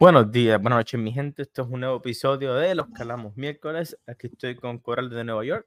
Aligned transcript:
Buenos 0.00 0.30
días, 0.30 0.62
buenas 0.62 0.78
noches, 0.78 1.00
mi 1.00 1.10
gente. 1.10 1.42
Esto 1.42 1.62
es 1.62 1.68
un 1.68 1.80
nuevo 1.80 1.96
episodio 1.96 2.54
de 2.54 2.72
Los 2.72 2.86
Calamos 2.90 3.36
Miércoles. 3.36 3.98
Aquí 4.06 4.28
estoy 4.28 4.54
con 4.54 4.78
Coral 4.78 5.10
de 5.10 5.24
Nueva 5.24 5.44
York. 5.44 5.66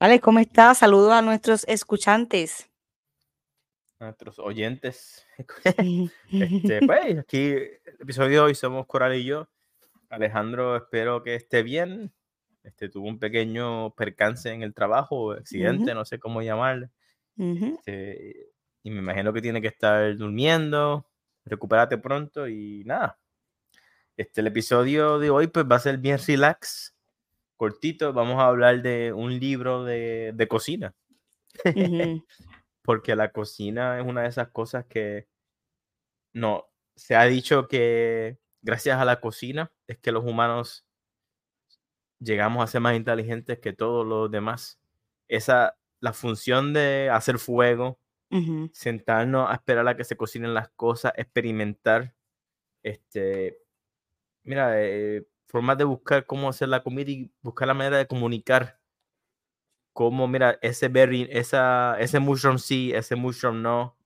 Vale, 0.00 0.18
¿cómo 0.18 0.38
estás? 0.38 0.78
Saludos 0.78 1.12
a 1.12 1.20
nuestros 1.20 1.68
escuchantes. 1.68 2.70
A 3.98 4.04
nuestros 4.04 4.38
oyentes. 4.38 5.26
Este, 6.32 6.80
pues, 6.86 7.18
aquí, 7.18 7.50
el 7.50 7.96
episodio 8.00 8.30
de 8.30 8.40
hoy 8.40 8.54
somos 8.54 8.86
Coral 8.86 9.14
y 9.14 9.24
yo. 9.24 9.46
Alejandro, 10.08 10.74
espero 10.74 11.22
que 11.22 11.34
esté 11.34 11.62
bien. 11.62 12.14
Este, 12.62 12.88
tuvo 12.88 13.08
un 13.08 13.18
pequeño 13.18 13.94
percance 13.94 14.50
en 14.50 14.62
el 14.62 14.72
trabajo, 14.72 15.32
accidente, 15.32 15.92
no 15.92 16.06
sé 16.06 16.18
cómo 16.18 16.40
llamarle. 16.40 16.88
Este, 17.36 18.54
y 18.82 18.90
me 18.90 19.00
imagino 19.00 19.34
que 19.34 19.42
tiene 19.42 19.60
que 19.60 19.68
estar 19.68 20.16
durmiendo 20.16 21.11
recupérate 21.44 21.98
pronto 21.98 22.48
y 22.48 22.82
nada. 22.84 23.18
Este, 24.16 24.40
el 24.40 24.48
episodio 24.48 25.18
de 25.18 25.30
hoy 25.30 25.46
pues 25.46 25.66
va 25.70 25.76
a 25.76 25.80
ser 25.80 25.98
bien 25.98 26.18
relax, 26.26 26.94
cortito. 27.56 28.12
Vamos 28.12 28.40
a 28.40 28.46
hablar 28.46 28.82
de 28.82 29.12
un 29.12 29.38
libro 29.38 29.84
de, 29.84 30.32
de 30.34 30.48
cocina. 30.48 30.94
Porque 32.82 33.16
la 33.16 33.30
cocina 33.30 33.98
es 33.98 34.06
una 34.06 34.22
de 34.22 34.28
esas 34.28 34.48
cosas 34.48 34.84
que 34.86 35.28
no, 36.32 36.66
se 36.96 37.16
ha 37.16 37.24
dicho 37.24 37.68
que 37.68 38.38
gracias 38.60 38.98
a 38.98 39.04
la 39.04 39.20
cocina 39.20 39.72
es 39.86 39.98
que 39.98 40.12
los 40.12 40.24
humanos 40.24 40.86
llegamos 42.18 42.62
a 42.62 42.66
ser 42.66 42.80
más 42.80 42.96
inteligentes 42.96 43.58
que 43.58 43.72
todos 43.72 44.06
los 44.06 44.30
demás. 44.30 44.80
Esa, 45.28 45.76
la 46.00 46.12
función 46.12 46.72
de 46.72 47.10
hacer 47.10 47.38
fuego, 47.38 47.98
sentarnos 48.72 49.50
a 49.50 49.54
esperar 49.54 49.86
a 49.88 49.96
que 49.96 50.04
se 50.04 50.16
cocinen 50.16 50.54
las 50.54 50.68
cosas, 50.70 51.12
experimentar, 51.16 52.14
este, 52.82 53.58
mira, 54.44 54.82
eh, 54.82 55.26
formas 55.46 55.78
de 55.78 55.84
buscar 55.84 56.26
cómo 56.26 56.48
hacer 56.48 56.68
la 56.68 56.82
comida 56.82 57.10
y 57.10 57.30
buscar 57.42 57.68
la 57.68 57.74
manera 57.74 57.98
de 57.98 58.06
comunicar 58.06 58.80
cómo, 59.92 60.26
mira, 60.28 60.58
ese 60.62 60.88
berry, 60.88 61.28
esa, 61.30 61.96
ese 62.00 62.18
mushroom 62.18 62.58
sí, 62.58 62.92
ese 62.94 63.16
mushroom 63.16 63.62
no, 63.62 63.96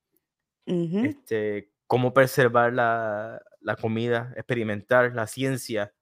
este, 0.67 1.71
cómo 1.87 2.13
preservar 2.13 2.73
la, 2.73 3.41
la, 3.61 3.77
comida, 3.77 4.33
experimentar 4.37 5.15
la 5.15 5.27
ciencia, 5.27 5.95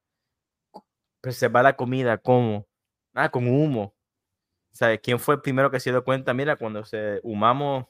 preservar 1.21 1.63
la 1.63 1.75
comida, 1.75 2.17
cómo, 2.17 2.67
ah, 3.13 3.29
con 3.29 3.47
humo. 3.47 3.95
¿Sabes 4.71 4.99
quién 5.01 5.19
fue 5.19 5.35
el 5.35 5.41
primero 5.41 5.71
que 5.71 5.79
se 5.79 5.91
dio 5.91 6.03
cuenta? 6.03 6.33
Mira, 6.33 6.57
cuando 6.57 6.83
se 6.83 7.19
humamos 7.23 7.85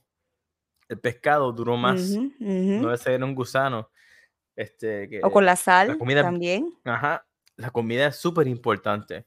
el 0.87 0.99
pescado 0.99 1.51
duró 1.51 1.77
más. 1.77 2.11
No 2.39 2.87
debe 2.87 2.97
ser 2.97 3.23
un 3.23 3.35
gusano. 3.35 3.89
Este, 4.55 5.19
o 5.21 5.31
con 5.31 5.45
la 5.45 5.55
sal 5.55 5.97
también. 5.97 6.73
Ajá. 6.85 7.25
La 7.57 7.71
comida 7.71 8.07
es 8.07 8.15
súper 8.15 8.47
importante. 8.47 9.25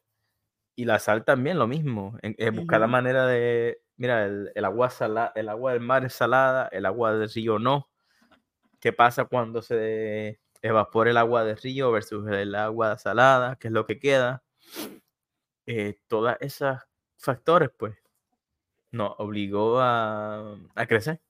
Y 0.74 0.84
la 0.84 0.98
sal 0.98 1.24
también, 1.24 1.58
lo 1.58 1.66
mismo. 1.66 2.16
buscar 2.54 2.80
la 2.80 2.86
manera 2.86 3.26
de. 3.26 3.82
Mira, 3.96 4.26
el, 4.26 4.64
agua 4.64 4.90
sala, 4.90 5.32
el 5.34 5.48
agua 5.48 5.72
del 5.72 5.80
mar 5.80 6.04
es 6.04 6.14
salada, 6.14 6.68
el 6.70 6.86
agua 6.86 7.16
del 7.16 7.28
río 7.28 7.58
no. 7.58 7.90
¿Qué 8.78 8.92
pasa 8.92 9.24
cuando 9.24 9.60
se 9.60 10.40
evapora 10.62 11.10
el 11.10 11.16
agua 11.16 11.42
del 11.42 11.56
río 11.56 11.90
versus 11.90 12.28
el 12.30 12.54
agua 12.54 12.96
salada? 12.96 13.56
¿Qué 13.56 13.68
es 13.68 13.72
lo 13.72 13.86
que 13.86 13.98
queda? 13.98 14.44
Eh, 15.66 15.98
todas 16.06 16.36
esas 16.40 16.86
factores, 17.16 17.70
pues, 17.76 17.96
nos 18.92 19.14
obligó 19.18 19.80
a, 19.80 20.56
a 20.76 20.86
crecer. 20.86 21.20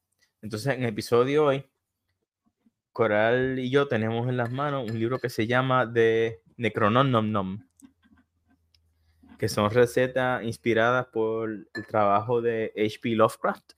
Entonces, 0.43 0.75
en 0.75 0.83
el 0.83 0.91
episodio 0.91 1.47
hoy, 1.47 1.65
Coral 2.93 3.59
y 3.59 3.71
yo 3.71 3.87
tenemos 3.87 4.29
en 4.29 4.37
las 4.37 4.51
manos 4.51 4.91
un 4.91 4.99
libro 4.99 5.19
que 5.19 5.31
se 5.31 5.47
llama 5.47 5.89
The 5.93 6.41
Necronom 6.57 7.11
Nom 7.11 7.31
Nom, 7.31 7.69
que 9.39 9.49
son 9.49 9.71
recetas 9.71 10.43
inspiradas 10.43 11.07
por 11.07 11.51
el 11.51 11.87
trabajo 11.87 12.43
de 12.43 12.73
H.P. 12.77 13.11
Lovecraft. 13.11 13.73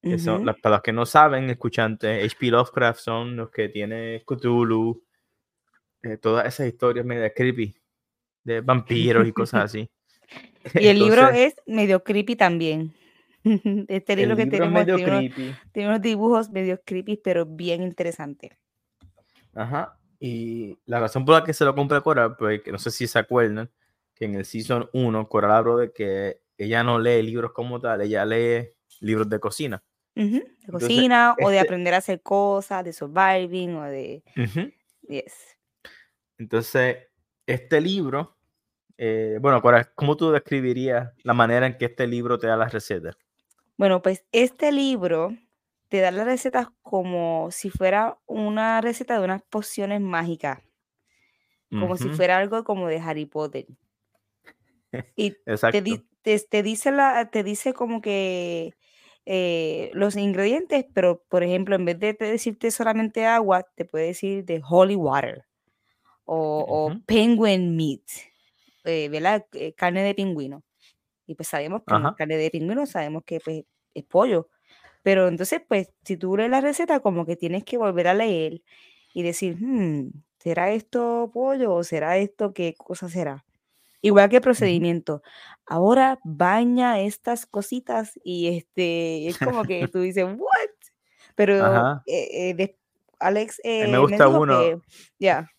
Que 0.00 0.18
son, 0.18 0.44
para 0.62 0.76
los 0.76 0.82
que 0.82 0.92
no 0.92 1.06
saben, 1.06 1.50
escuchantes, 1.50 2.24
H.P. 2.24 2.50
Lovecraft 2.50 3.00
son 3.00 3.36
los 3.36 3.50
que 3.50 3.68
tiene 3.68 4.22
Cthulhu, 4.26 5.02
eh, 6.02 6.16
todas 6.18 6.46
esas 6.46 6.68
historias 6.68 7.04
medio 7.04 7.32
creepy 7.34 7.74
de 8.44 8.60
vampiros 8.60 9.26
y 9.26 9.32
cosas 9.32 9.64
así. 9.64 9.90
y 10.74 10.86
el 10.86 10.98
libro 10.98 11.28
es 11.28 11.56
medio 11.66 12.04
creepy 12.04 12.36
también. 12.36 12.94
Este 13.88 14.16
libro 14.16 14.36
que 14.36 14.46
tenemos 14.46 14.84
tiene, 14.84 15.32
unos, 15.86 16.00
dibujos 16.00 16.50
medio 16.50 16.80
creepy, 16.84 17.16
pero 17.16 17.46
bien 17.46 17.82
interesantes. 17.82 18.52
Ajá. 19.54 19.98
Y 20.20 20.78
la 20.86 21.00
razón 21.00 21.24
por 21.24 21.36
la 21.36 21.44
que 21.44 21.54
se 21.54 21.64
lo 21.64 21.74
compré 21.74 21.98
a 21.98 22.00
Coral, 22.00 22.36
pues 22.36 22.62
que 22.62 22.72
no 22.72 22.78
sé 22.78 22.90
si 22.90 23.06
se 23.06 23.18
acuerdan, 23.18 23.70
que 24.14 24.24
en 24.24 24.34
el 24.34 24.44
Season 24.44 24.88
1 24.92 25.28
Coral 25.28 25.52
habló 25.52 25.78
de 25.78 25.92
que 25.92 26.40
ella 26.56 26.82
no 26.82 26.98
lee 26.98 27.22
libros 27.22 27.52
como 27.52 27.80
tal, 27.80 28.00
ella 28.00 28.24
lee 28.24 28.70
libros 29.00 29.28
de 29.28 29.38
cocina. 29.38 29.82
De 30.14 30.44
cocina 30.72 31.36
o 31.40 31.48
de 31.48 31.58
este 31.58 31.68
aprender 31.68 31.94
a 31.94 31.98
hacer 31.98 32.20
cosas, 32.20 32.84
de 32.84 32.92
surviving 32.92 33.76
o 33.76 33.84
de... 33.84 34.24
Yes. 35.02 35.56
Entonces, 36.38 36.96
este 37.46 37.80
libro, 37.80 38.36
eh, 38.96 39.38
bueno, 39.40 39.62
Coral, 39.62 39.90
¿cómo 39.94 40.16
tú 40.16 40.32
describirías 40.32 41.12
la 41.22 41.34
manera 41.34 41.66
en 41.66 41.78
que 41.78 41.84
este 41.84 42.08
libro 42.08 42.38
te 42.38 42.48
da 42.48 42.56
las 42.56 42.72
recetas? 42.72 43.16
Bueno, 43.78 44.02
pues 44.02 44.24
este 44.32 44.72
libro 44.72 45.30
te 45.88 46.00
da 46.00 46.10
las 46.10 46.26
recetas 46.26 46.66
como 46.82 47.50
si 47.52 47.70
fuera 47.70 48.18
una 48.26 48.80
receta 48.80 49.16
de 49.16 49.24
unas 49.24 49.42
pociones 49.42 50.00
mágicas, 50.00 50.60
como 51.70 51.96
si 51.96 52.08
fuera 52.08 52.38
algo 52.38 52.64
como 52.64 52.88
de 52.88 52.98
Harry 52.98 53.24
Potter. 53.24 53.66
Y 55.16 55.36
te, 56.22 56.38
te, 56.38 56.62
dice 56.62 56.90
la, 56.90 57.28
te 57.30 57.42
dice 57.42 57.74
como 57.74 58.00
que 58.00 58.74
eh, 59.26 59.90
los 59.92 60.16
ingredientes, 60.16 60.86
pero 60.94 61.22
por 61.28 61.42
ejemplo, 61.42 61.74
en 61.76 61.84
vez 61.84 61.98
de 61.98 62.14
decirte 62.14 62.70
solamente 62.70 63.26
agua, 63.26 63.66
te 63.74 63.84
puede 63.84 64.06
decir 64.06 64.44
de 64.44 64.62
holy 64.66 64.96
water 64.96 65.44
o, 66.24 66.92
penguin 67.06 67.76
meat, 67.76 68.02
eh, 68.84 69.08
¿verdad? 69.08 69.46
Eh, 69.52 69.72
carne 69.74 70.02
de 70.02 70.14
pingüino. 70.14 70.62
Y 71.28 71.34
pues 71.34 71.48
sabemos 71.48 71.82
que 71.86 71.94
la 71.94 72.14
carne 72.16 72.38
de 72.38 72.50
pingüino, 72.50 72.86
sabemos 72.86 73.22
que 73.24 73.38
pues, 73.38 73.64
es 73.94 74.04
pollo. 74.04 74.48
Pero 75.02 75.28
entonces, 75.28 75.60
pues, 75.68 75.92
si 76.02 76.16
tú 76.16 76.36
lees 76.36 76.50
la 76.50 76.62
receta, 76.62 77.00
como 77.00 77.26
que 77.26 77.36
tienes 77.36 77.64
que 77.64 77.76
volver 77.76 78.08
a 78.08 78.14
leer 78.14 78.62
y 79.12 79.22
decir, 79.22 79.56
hmm, 79.60 80.10
¿será 80.38 80.72
esto 80.72 81.30
pollo 81.32 81.74
o 81.74 81.84
será 81.84 82.16
esto 82.16 82.54
qué 82.54 82.74
cosa 82.74 83.10
será? 83.10 83.44
Igual 84.00 84.30
que 84.30 84.40
procedimiento. 84.40 85.22
Ahora 85.66 86.18
baña 86.24 87.00
estas 87.00 87.44
cositas 87.44 88.18
y 88.24 88.56
este, 88.56 89.28
es 89.28 89.38
como 89.38 89.64
que 89.64 89.86
tú 89.92 90.00
dices, 90.00 90.24
¿what? 90.24 90.70
Pero 91.34 92.00
eh, 92.06 92.54
eh, 92.58 92.76
Alex 93.18 93.60
me 93.64 93.92
eh, 93.92 93.98
gusta 93.98 94.28
uno. 94.28 94.82
ya. 95.18 95.50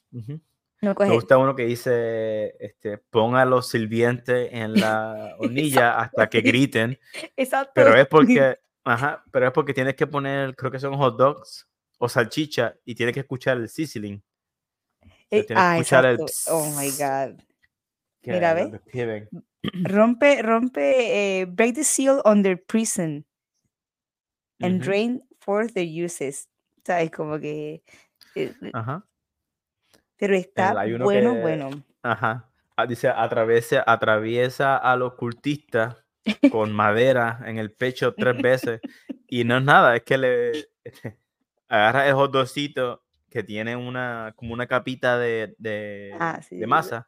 Me 0.82 0.94
gusta 1.10 1.38
uno 1.38 1.56
que 1.56 1.66
dice, 1.66 2.56
este, 2.60 2.98
ponga 2.98 3.42
a 3.42 3.46
los 3.46 3.68
sirvientes 3.68 4.50
en 4.52 4.76
la 4.76 5.36
hornilla 5.40 6.00
hasta 6.00 6.30
que 6.30 6.42
griten. 6.42 6.98
Exacto. 7.36 7.74
Pero 7.76 7.96
es 7.96 8.08
porque, 8.10 8.60
ajá, 8.86 9.24
pero 9.32 9.48
es 9.48 9.52
porque 9.52 9.74
tienes 9.74 9.96
que 9.96 10.08
poner, 10.08 10.56
creo 10.56 10.72
que 10.72 10.80
son 10.80 10.96
hot 10.96 11.18
dogs 11.18 11.68
o 11.98 12.08
salchicha 12.08 12.76
y 12.86 12.96
tienes 12.96 13.14
que 13.14 13.20
escuchar 13.22 13.58
el 13.58 13.68
sizzling. 13.68 14.24
Eh, 15.32 15.46
ah, 15.56 15.78
escuchar 15.78 16.06
el 16.06 16.20
Oh 16.48 16.66
my 16.78 16.90
God. 16.92 17.42
Mira, 18.24 18.54
ve. 18.54 19.28
Rompe, 19.84 20.42
rompe, 20.42 21.42
eh, 21.42 21.46
break 21.46 21.76
the 21.76 21.84
seal 21.84 22.22
under 22.26 22.58
prison 22.58 23.26
and 24.62 24.82
drain 24.82 25.22
forth 25.42 25.74
the 25.74 25.84
uses. 25.84 26.48
¿Sabes? 26.86 27.12
Como 27.12 27.38
que. 27.40 27.84
Eh, 28.36 28.54
ajá. 28.74 29.09
Pero 30.20 30.36
está 30.36 30.74
bueno, 31.02 31.36
bueno. 31.36 31.70
Ajá. 32.04 32.50
Ah, 32.76 32.86
dice, 32.86 33.10
atraviesa, 33.10 33.84
atraviesa 33.86 34.78
a 34.78 34.96
los 34.96 35.16
cultistas 35.16 35.96
con 36.52 36.72
madera 36.72 37.42
en 37.46 37.58
el 37.58 37.72
pecho 37.72 38.14
tres 38.14 38.38
veces. 38.42 38.82
y 39.28 39.44
no 39.44 39.58
es 39.58 39.64
nada, 39.64 39.96
es 39.96 40.04
que 40.04 40.18
le 40.18 40.70
agarra 41.68 42.08
el 42.08 42.14
hot 42.14 42.36
que 43.30 43.44
tiene 43.44 43.76
una, 43.76 44.34
como 44.36 44.54
una 44.54 44.68
capita 44.68 45.18
de, 45.18 45.56
de, 45.58 46.16
ah, 46.20 46.40
masa 46.68 47.08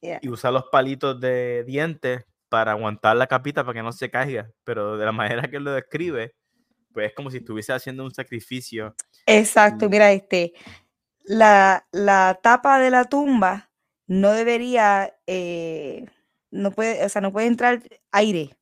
y 0.00 0.28
usa 0.28 0.50
los 0.50 0.64
palitos 0.64 1.20
de 1.20 1.64
dientes 1.64 2.24
para 2.48 2.72
aguantar 2.72 3.16
la 3.16 3.26
capita 3.26 3.64
para 3.64 3.74
que 3.74 3.82
no 3.82 3.92
se 3.92 4.10
caiga. 4.10 4.50
Pero 4.64 4.96
de 4.96 5.04
la 5.04 5.12
manera 5.12 5.48
que 5.48 5.60
lo 5.60 5.72
describe, 5.72 6.34
pues 6.92 7.08
es 7.08 7.14
como 7.14 7.30
si 7.30 7.38
estuviese 7.38 7.72
haciendo 7.72 8.04
un 8.04 8.12
sacrificio. 8.12 8.94
Exacto, 9.26 9.88
mira, 9.88 10.12
este, 10.12 10.52
la, 11.24 11.86
la 11.92 12.38
tapa 12.42 12.78
de 12.78 12.90
la 12.90 13.04
tumba 13.04 13.70
no 14.06 14.32
debería, 14.32 15.14
eh, 15.26 16.06
no 16.50 16.70
puede, 16.72 17.04
o 17.04 17.08
sea, 17.08 17.22
no 17.22 17.32
puede 17.32 17.46
entrar 17.46 17.82
aire. 18.10 18.56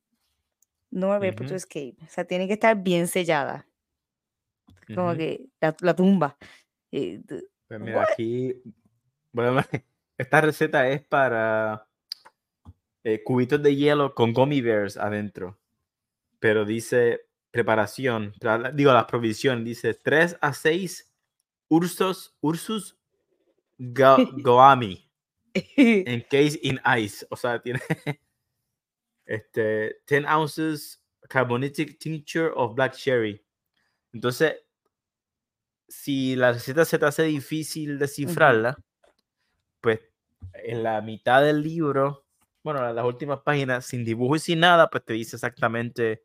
No 0.89 1.13
haber 1.13 1.41
uh 1.41 1.55
escape. 1.55 1.95
O 2.03 2.09
sea, 2.09 2.25
tiene 2.25 2.47
que 2.47 2.53
estar 2.53 2.75
bien 2.81 3.07
sellada. 3.07 3.65
Como 4.93 5.15
que 5.15 5.45
la, 5.59 5.95
tumba. 5.95 6.37
Eh, 6.91 7.21
Pues 7.67 7.79
mira, 7.79 8.03
aquí, 8.03 8.61
bueno, 9.31 9.61
esta 10.17 10.41
receta 10.41 10.89
es 10.89 11.01
para 11.01 11.87
eh, 13.05 13.23
cubitos 13.23 13.63
de 13.63 13.75
hielo 13.75 14.13
con 14.13 14.33
gummy 14.33 14.59
bears 14.59 14.97
adentro. 14.97 15.57
Pero 16.39 16.65
dice 16.65 17.21
preparación, 17.51 18.33
digo 18.73 18.93
las 18.93 19.05
provisiones, 19.05 19.63
dice 19.65 19.93
3 19.93 20.37
a 20.41 20.53
6 20.53 21.10
ursos, 21.71 22.35
ursus 22.41 22.97
goami 23.79 25.09
case 26.29 26.59
in 26.61 26.79
ice. 26.97 27.25
O 27.29 27.35
sea, 27.35 27.61
tiene 27.61 27.79
este 29.25 30.01
10 30.07 30.25
ounces 30.25 31.01
carbonatic 31.29 31.97
tincture 31.97 32.51
of 32.55 32.75
black 32.75 32.93
cherry. 32.93 33.41
Entonces, 34.13 34.55
si 35.87 36.35
la 36.35 36.51
receta 36.51 36.85
se 36.85 36.99
te 36.99 37.05
hace 37.05 37.23
difícil 37.23 37.97
descifrarla, 37.97 38.77
pues 39.79 39.99
en 40.53 40.83
la 40.83 41.01
mitad 41.01 41.41
del 41.41 41.61
libro, 41.61 42.25
bueno, 42.63 42.87
en 42.87 42.95
las 42.95 43.05
últimas 43.05 43.39
páginas, 43.39 43.85
sin 43.85 44.03
dibujo 44.03 44.35
y 44.35 44.39
sin 44.39 44.59
nada, 44.59 44.89
pues 44.89 45.05
te 45.05 45.13
dice 45.13 45.37
exactamente 45.37 46.23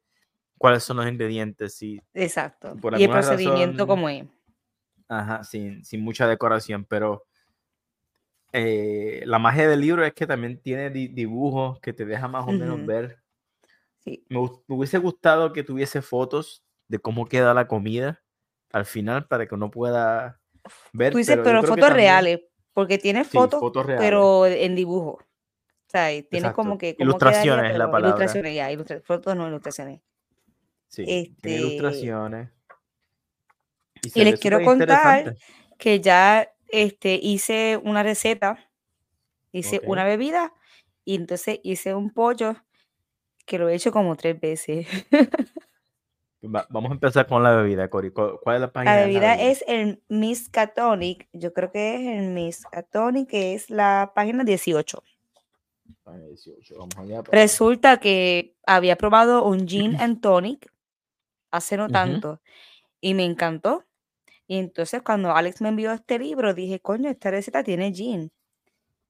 cuáles 0.58 0.82
son 0.82 0.96
los 0.96 1.08
ingredientes. 1.08 1.80
Y, 1.82 2.00
Exacto. 2.14 2.76
y 2.96 3.04
el 3.04 3.10
procedimiento 3.10 3.86
como 3.86 4.08
es. 4.08 4.24
Ajá, 5.08 5.44
sin, 5.44 5.84
sin 5.84 6.02
mucha 6.02 6.26
decoración, 6.26 6.84
pero 6.84 7.26
eh, 8.52 9.22
la 9.26 9.38
magia 9.38 9.68
del 9.68 9.80
libro 9.80 10.04
es 10.04 10.14
que 10.14 10.26
también 10.26 10.60
tiene 10.60 10.90
dibujos 10.90 11.78
que 11.80 11.92
te 11.92 12.04
deja 12.04 12.26
más 12.28 12.46
o 12.46 12.52
menos 12.52 12.84
ver. 12.86 13.18
Sí. 13.98 14.24
Me, 14.28 14.38
hubiese 14.68 14.98
gustado 14.98 15.52
que 15.52 15.62
tuviese 15.62 16.00
fotos 16.00 16.64
de 16.88 16.98
cómo 16.98 17.26
queda 17.26 17.54
la 17.54 17.68
comida 17.68 18.22
al 18.72 18.86
final 18.86 19.26
para 19.26 19.46
que 19.46 19.54
uno 19.54 19.70
pueda 19.70 20.40
ver. 20.92 21.12
Tú 21.12 21.18
dices, 21.18 21.38
pero, 21.42 21.62
fotos 21.62 21.90
reales, 21.90 22.40
porque 22.72 22.98
tiene 22.98 23.24
fotos, 23.24 23.60
pero 23.98 24.46
en 24.46 24.74
dibujo. 24.74 25.18
O 25.18 25.88
sea, 25.88 26.08
tiene 26.28 26.52
como 26.52 26.78
que... 26.78 26.96
ilustraciones 26.98 27.72
es 27.72 27.78
la 27.78 27.90
palabra. 27.90 28.16
Ilustraciones, 28.16 28.54
ya, 28.54 29.00
fotos 29.04 29.36
no 29.36 29.46
ilustraciones. 29.48 30.00
Sí, 30.88 31.04
este... 31.06 31.50
ilustraciones. 31.50 32.55
Y, 34.14 34.24
les 34.24 34.40
quiero 34.40 34.62
contar 34.62 35.36
que 35.78 36.00
ya 36.00 36.50
este, 36.68 37.18
hice 37.22 37.80
una 37.82 38.02
receta, 38.02 38.58
hice 39.52 39.80
una 39.84 40.04
bebida 40.04 40.52
y 41.04 41.16
entonces 41.16 41.60
hice 41.62 41.94
un 41.94 42.10
pollo 42.10 42.56
que 43.44 43.58
lo 43.58 43.68
he 43.68 43.74
hecho 43.74 43.92
como 43.92 44.16
tres 44.16 44.38
veces. 44.40 44.86
vamos 46.42 46.90
a 46.90 46.94
empezar 46.94 47.26
con 47.26 47.42
la 47.42 47.54
bebida, 47.56 47.88
Cori. 47.88 48.10
¿Cuál 48.10 48.56
es 48.56 48.60
la 48.60 48.72
página? 48.72 48.96
La 48.96 49.02
bebida, 49.02 49.34
es 49.34 49.64
el 49.66 50.02
Miskatonic. 50.08 51.28
Yo 51.32 51.52
creo 51.52 51.70
que 51.70 51.94
es 51.94 52.18
el 52.18 52.32
Miskatonic, 52.32 53.28
que 53.28 53.54
es 53.54 53.70
la 53.70 54.12
página 54.14 54.44
18. 54.44 55.02
Resulta 57.30 57.98
que 57.98 58.54
había 58.66 58.96
probado 58.96 59.44
un 59.44 59.66
gin 59.66 59.96
and 60.00 60.20
tonic 60.20 60.70
hace 61.50 61.76
no 61.76 61.88
tanto 61.88 62.40
y 63.00 63.14
me 63.14 63.24
encantó. 63.24 63.84
Y 64.46 64.58
entonces 64.58 65.02
cuando 65.02 65.34
Alex 65.34 65.60
me 65.60 65.70
envió 65.70 65.92
este 65.92 66.18
libro, 66.18 66.54
dije, 66.54 66.80
coño, 66.80 67.10
esta 67.10 67.30
receta 67.30 67.64
tiene 67.64 67.92
gin. 67.92 68.30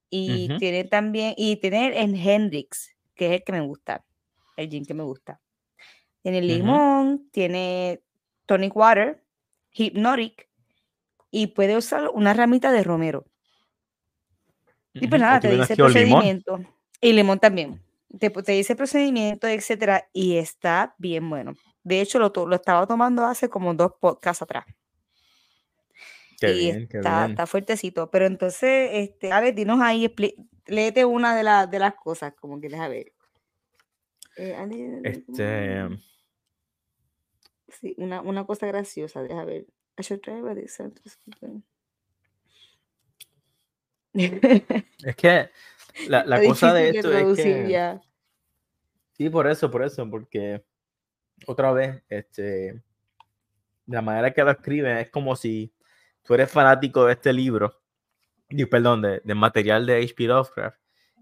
Y 0.09 0.57
tiene 0.59 0.85
también, 0.85 1.35
y 1.37 1.57
tiene 1.57 2.01
en 2.01 2.15
Hendrix, 2.15 2.97
que 3.15 3.27
es 3.27 3.33
el 3.33 3.45
que 3.45 3.53
me 3.53 3.61
gusta, 3.61 4.05
el 4.57 4.71
gin 4.71 4.85
que 4.85 4.95
me 4.95 5.03
gusta. 5.03 5.41
Tiene 6.23 6.41
limón, 6.41 7.29
tiene 7.33 8.03
tonic 8.47 8.75
water, 8.75 9.23
hypnotic, 9.73 10.49
y 11.31 11.49
puede 11.49 11.77
usar 11.77 12.09
una 12.15 12.33
ramita 12.35 12.73
de 12.73 12.83
romero. 12.83 13.27
Y 14.95 15.09
pues 15.09 15.21
nada, 15.21 15.41
te 15.41 15.51
dice 15.51 15.75
el 15.75 15.77
procedimiento. 15.77 16.61
Y 17.01 17.13
limón 17.13 17.39
también. 17.39 17.83
Te, 18.19 18.31
te, 18.31 18.53
dice 18.53 18.77
procedimiento, 18.77 19.47
etcétera, 19.47 20.09
y 20.13 20.37
está 20.37 20.95
bien 20.97 21.29
bueno. 21.29 21.55
De 21.83 22.01
hecho, 22.01 22.19
lo, 22.19 22.33
lo 22.35 22.57
estaba 22.57 22.87
tomando 22.87 23.25
hace 23.25 23.51
como 23.51 23.75
dos 23.75 23.93
podcasts 24.01 24.41
atrás 24.41 24.65
y 26.41 26.69
está, 26.69 27.47
fuertecito. 27.47 28.11
Pero 28.11 28.27
entonces, 28.27 28.91
este, 28.93 29.33
a 29.33 29.41
ver, 29.41 29.55
dinos 29.55 29.81
ahí, 29.81 30.13
léete 30.67 31.05
una 31.05 31.35
de, 31.37 31.71
de 31.71 31.79
las 31.79 31.95
cosas, 31.95 32.35
como 32.35 32.61
quieres 32.61 32.81
a 32.81 32.89
ver. 32.89 33.13
Eh, 34.37 35.03
este. 35.05 35.89
Sí, 37.69 37.95
una, 37.99 38.21
una 38.21 38.45
cosa 38.45 38.67
graciosa, 38.67 39.23
deja 39.23 39.45
ver. 39.45 39.67
es 44.13 45.17
que 45.17 45.51
la, 46.09 46.25
la 46.25 46.45
cosa 46.45 46.75
de 46.75 46.91
esto 46.91 47.13
es 47.13 47.37
que. 47.37 47.99
Sí, 49.13 49.31
por 49.31 49.47
eso, 49.47 49.71
por 49.71 49.83
eso, 49.83 50.09
porque 50.11 50.63
otra 51.47 51.73
vez, 51.73 52.03
este, 52.09 52.83
la 53.87 54.03
manera 54.03 54.35
que 54.35 54.45
lo 54.45 54.51
escriben 54.51 54.99
es 54.99 55.11
como 55.11 55.35
si 55.37 55.73
tú 56.27 56.35
eres 56.35 56.51
fanático 56.51 57.07
de 57.07 57.13
este 57.13 57.33
libro, 57.33 57.81
y, 58.49 58.65
perdón, 58.67 59.03
de, 59.03 59.35
material 59.35 59.87
de 59.87 60.03
H.P. 60.03 60.25
Lovecraft, 60.25 60.79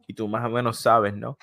y 0.07 0.15
tú 0.15 0.29
más 0.29 0.45
o 0.45 0.51
menos 0.51 0.79
sabes, 0.79 1.15
¿no? 1.15 1.39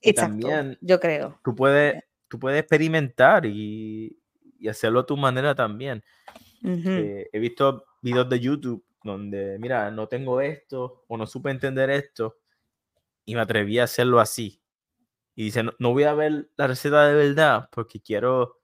Exacto, 0.00 0.38
también 0.48 0.78
yo 0.80 1.00
creo. 1.00 1.40
Tú 1.42 1.54
puedes, 1.54 2.02
tú 2.28 2.38
puedes 2.38 2.60
experimentar 2.60 3.46
y, 3.46 4.20
y 4.58 4.68
hacerlo 4.68 5.00
a 5.00 5.06
tu 5.06 5.16
manera 5.16 5.54
también. 5.54 6.02
Eh, 6.66 7.28
he 7.30 7.38
visto 7.38 7.84
videos 8.00 8.28
de 8.30 8.40
YouTube 8.40 8.82
donde, 9.02 9.58
mira, 9.58 9.90
no 9.90 10.08
tengo 10.08 10.40
esto 10.40 11.04
o 11.06 11.18
no 11.18 11.26
supe 11.26 11.50
entender 11.50 11.90
esto 11.90 12.38
y 13.26 13.34
me 13.34 13.42
atreví 13.42 13.78
a 13.78 13.84
hacerlo 13.84 14.20
así. 14.20 14.62
Y 15.34 15.44
dice, 15.44 15.64
no, 15.78 15.92
voy 15.92 16.04
a 16.04 16.14
ver 16.14 16.48
la 16.56 16.66
receta 16.66 17.06
de 17.06 17.14
verdad 17.14 17.68
porque 17.70 18.00
quiero, 18.00 18.60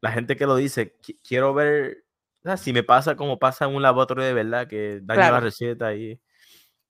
la 0.00 0.12
gente 0.12 0.36
que 0.36 0.46
lo 0.46 0.56
dice, 0.56 0.96
quiero 1.22 1.52
ver 1.52 2.06
si 2.56 2.72
me 2.72 2.82
pasa 2.82 3.16
como 3.16 3.38
pasa 3.38 3.66
en 3.66 3.74
un 3.74 3.82
laboratorio 3.82 4.24
de 4.24 4.34
verdad, 4.34 4.66
que 4.66 5.00
daño 5.02 5.20
la 5.20 5.40
receta 5.40 5.94
y 5.94 6.20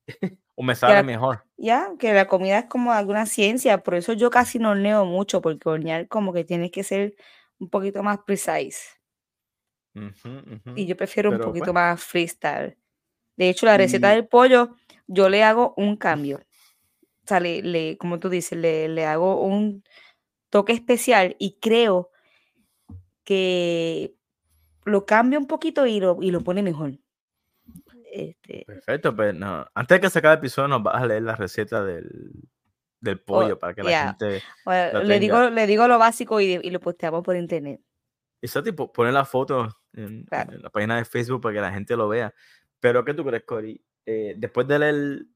o 0.55 0.63
me 0.63 0.75
sabe 0.75 1.03
mejor. 1.03 1.45
Ya, 1.57 1.91
que 1.99 2.13
la 2.13 2.27
comida 2.27 2.61
es 2.61 2.65
como 2.67 2.93
alguna 2.93 3.27
ciencia, 3.27 3.83
por 3.83 3.95
eso 3.95 4.13
yo 4.13 4.31
casi 4.31 4.59
no 4.59 4.71
horneo 4.71 5.05
mucho, 5.05 5.41
porque 5.41 5.69
hornear 5.69 6.09
como 6.09 6.33
que 6.33 6.45
tiene 6.45 6.71
que 6.71 6.85
ser 6.85 7.15
un 7.59 7.69
poquito 7.69 8.03
más 8.03 8.19
precise. 8.27 8.81
Y 10.75 10.87
yo 10.87 10.97
prefiero 10.97 11.31
un 11.31 11.39
poquito 11.39 11.67
pues 11.67 11.75
más 11.75 12.03
freestyle. 12.03 12.79
De 13.37 13.49
hecho, 13.49 13.67
la 13.67 13.77
receta 13.77 14.11
del 14.11 14.27
pollo, 14.27 14.75
yo 15.07 15.29
le 15.29 15.43
hago 15.43 15.75
un 15.77 15.97
cambio. 15.97 16.41
O 17.25 17.29
sea, 17.29 17.39
le, 17.39 17.97
como 17.99 18.19
tú 18.19 18.29
dices, 18.29 18.59
le, 18.59 18.89
le 18.89 19.07
hago 19.07 19.41
un 19.43 19.85
toque 20.51 20.73
especial 20.73 21.37
y 21.39 21.57
creo 21.61 22.11
que 23.23 24.17
lo 24.85 25.07
cambia 25.07 25.39
un 25.39 25.47
poquito 25.47 25.87
y 25.87 26.01
lo, 26.01 26.19
y 26.21 26.31
lo 26.31 26.41
pone 26.41 26.63
mejor. 26.63 26.93
Este... 28.11 28.65
Perfecto, 28.67 29.15
pues 29.15 29.35
no. 29.35 29.67
Antes 29.75 29.97
de 29.97 30.01
que 30.01 30.11
se 30.11 30.19
acabe 30.19 30.35
el 30.35 30.39
episodio, 30.39 30.69
nos 30.69 30.83
vas 30.83 31.03
a 31.03 31.07
leer 31.07 31.23
la 31.23 31.37
receta 31.37 31.85
del, 31.85 32.33
del 33.01 33.17
oh, 33.17 33.25
pollo 33.25 33.59
para 33.59 33.75
que 33.75 33.83
la 33.83 34.09
gente. 34.09 34.43
le, 35.05 35.21
digo, 35.21 35.51
le 35.51 35.67
digo 35.67 35.89
lo 35.89 35.99
básico 35.99 36.41
y, 36.41 36.61
y, 36.63 36.71
lo 36.71 36.81
posteamos 36.81 37.23
por 37.23 37.37
internet. 37.37 37.81
Exacto, 38.41 38.71
tipo, 38.71 38.93
poner 38.93 39.13
la 39.13 39.25
foto 39.25 39.69
en, 39.93 40.27
la 40.31 40.71
página 40.71 40.97
de 40.97 41.05
Facebook 41.05 41.41
para 41.41 41.55
que 41.55 41.61
la 41.61 41.73
gente 41.73 41.97
lo 41.97 42.09
vea. 42.09 42.35
Pero, 42.81 43.05
¿qué 43.05 43.15
tú 43.15 43.25
crees, 43.25 43.45
Cory? 43.45 43.85
Eh, 44.05 44.35
después 44.37 44.67
de 44.67 44.79
leer 44.79 45.27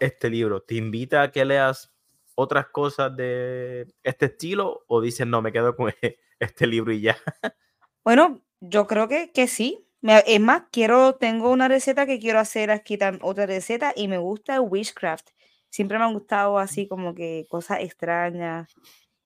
este 0.00 0.30
libro, 0.30 0.62
¿te 0.62 0.74
invita 0.74 1.22
a 1.22 1.30
que 1.30 1.44
leas 1.44 1.94
otras 2.34 2.68
cosas 2.68 3.14
de 3.16 3.86
este 4.02 4.26
estilo 4.26 4.84
o 4.88 5.00
dices, 5.00 5.26
no, 5.26 5.42
me 5.42 5.52
quedo 5.52 5.76
con 5.76 5.92
este 6.40 6.66
libro 6.66 6.92
y 6.92 7.02
ya? 7.02 7.16
Bueno, 8.02 8.45
yo 8.68 8.86
creo 8.86 9.08
que, 9.08 9.30
que 9.32 9.46
sí. 9.48 9.86
es 10.02 10.40
más, 10.40 10.64
quiero, 10.70 11.14
tengo 11.16 11.50
una 11.50 11.68
receta 11.68 12.06
que 12.06 12.18
quiero 12.18 12.38
hacer 12.38 12.70
aquí, 12.70 12.98
otra 13.22 13.46
receta, 13.46 13.92
y 13.94 14.08
me 14.08 14.18
gusta 14.18 14.56
el 14.56 14.62
witchcraft. 14.62 15.30
Siempre 15.68 15.98
me 15.98 16.04
han 16.04 16.14
gustado 16.14 16.58
así 16.58 16.86
como 16.88 17.14
que 17.14 17.46
cosas 17.48 17.80
extrañas 17.80 18.72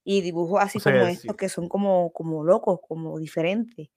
y 0.04 0.23
dibujos 0.23 0.61
así 0.61 0.80
como 0.80 1.06
estos 1.06 1.37
que 1.37 1.49
son 1.49 1.68
como, 1.68 2.12
como 2.12 2.44
locos, 2.44 2.80
como 2.87 3.18
diferentes. 3.18 3.88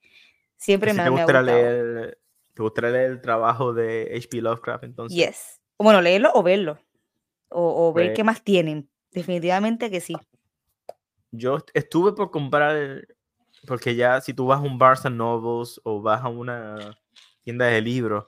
Siempre 0.58 0.94
me, 0.94 1.04
te 1.04 1.10
gustaría 1.10 1.42
Leer, 1.42 2.20
¿Te 2.54 2.62
gustaría 2.62 2.92
leer 2.92 3.12
el 3.12 3.22
trabajo 3.22 3.74
de 3.74 4.14
H.P. 4.16 4.42
Lovecraft 4.42 4.84
entonces? 4.84 5.18
Yes. 5.18 5.62
Bueno, 5.78 6.02
leerlo 6.02 6.32
o 6.34 6.44
verlo. 6.44 6.80
O, 7.50 7.94
ver 7.94 8.08
pues 8.08 8.16
qué 8.18 8.24
más 8.24 8.44
tienen. 8.44 8.90
Definitivamente 9.12 9.90
que 9.90 10.02
sí. 10.02 10.16
Yo 11.32 11.58
estuve 11.74 12.14
por 12.14 12.32
comprar 12.32 13.08
porque 13.68 13.96
ya 13.96 14.22
si 14.22 14.34
tú 14.34 14.48
vas 14.48 14.60
a 14.60 14.64
un 14.64 14.78
Barnes 14.78 15.06
Nobles 15.12 15.82
o 15.84 16.02
vas 16.02 16.22
a 16.24 16.28
una 16.30 16.98
tienda 17.42 17.68
de 17.68 17.82
libros, 17.82 18.26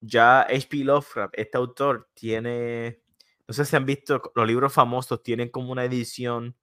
ya 0.00 0.42
H.P. 0.42 0.78
Lovecraft, 0.84 1.34
este 1.36 1.58
autor, 1.58 2.08
tiene, 2.14 3.00
no 3.48 3.54
sé 3.54 3.64
si 3.64 3.76
han 3.76 3.86
visto, 3.86 4.20
los 4.34 4.46
libros 4.46 4.72
famosos 4.72 5.22
tienen 5.22 5.48
como 5.48 5.72
una 5.72 5.84
edición 5.84 6.56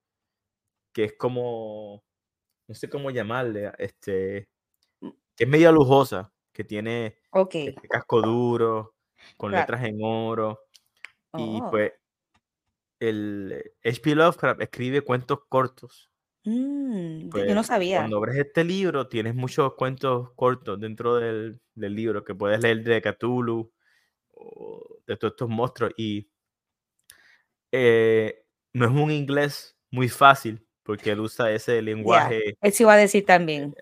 que 0.92 1.04
es 1.04 1.14
como, 1.14 2.04
no 2.68 2.74
sé 2.74 2.88
cómo 2.88 3.10
llamarle, 3.10 3.72
este, 3.78 4.48
que 5.36 5.44
es 5.44 5.48
media 5.48 5.72
lujosa, 5.72 6.32
que 6.52 6.64
tiene 6.64 7.16
okay. 7.30 7.68
este 7.68 7.88
casco 7.88 8.20
duro, 8.22 8.94
con 9.36 9.52
letras 9.52 9.84
en 9.84 9.98
oro. 10.02 10.60
Y 11.34 11.60
Oh. 11.62 11.70
pues 11.70 11.92
el 13.00 13.72
H.P. 13.84 14.14
Lovecraft 14.14 14.60
escribe 14.60 15.00
cuentos 15.00 15.40
cortos. 15.48 16.11
Mm, 16.44 17.28
Pues, 17.30 17.46
yo 17.48 17.54
no 17.54 17.62
sabía. 17.62 17.98
Cuando 17.98 18.16
abres 18.18 18.36
este 18.36 18.64
libro, 18.64 19.08
tienes 19.08 19.34
muchos 19.34 19.74
cuentos 19.74 20.32
cortos 20.34 20.80
dentro 20.80 21.16
del, 21.16 21.60
del 21.74 21.94
libro 21.94 22.24
que 22.24 22.34
puedes 22.34 22.60
leer 22.60 22.82
de 22.82 23.00
Cthulhu 23.00 23.72
o 24.32 24.98
de 25.06 25.16
todos 25.16 25.32
estos 25.32 25.48
monstruos. 25.48 25.92
Y 25.96 26.28
eh, 27.70 28.44
no 28.72 28.86
es 28.86 28.90
un 28.90 29.10
inglés 29.10 29.76
muy 29.90 30.08
fácil 30.08 30.66
porque 30.82 31.12
él 31.12 31.20
usa 31.20 31.52
ese 31.52 31.80
lenguaje 31.80 32.56
Eso 32.60 32.82
iba 32.82 32.94
a 32.94 32.96
decir 32.96 33.24
también. 33.24 33.74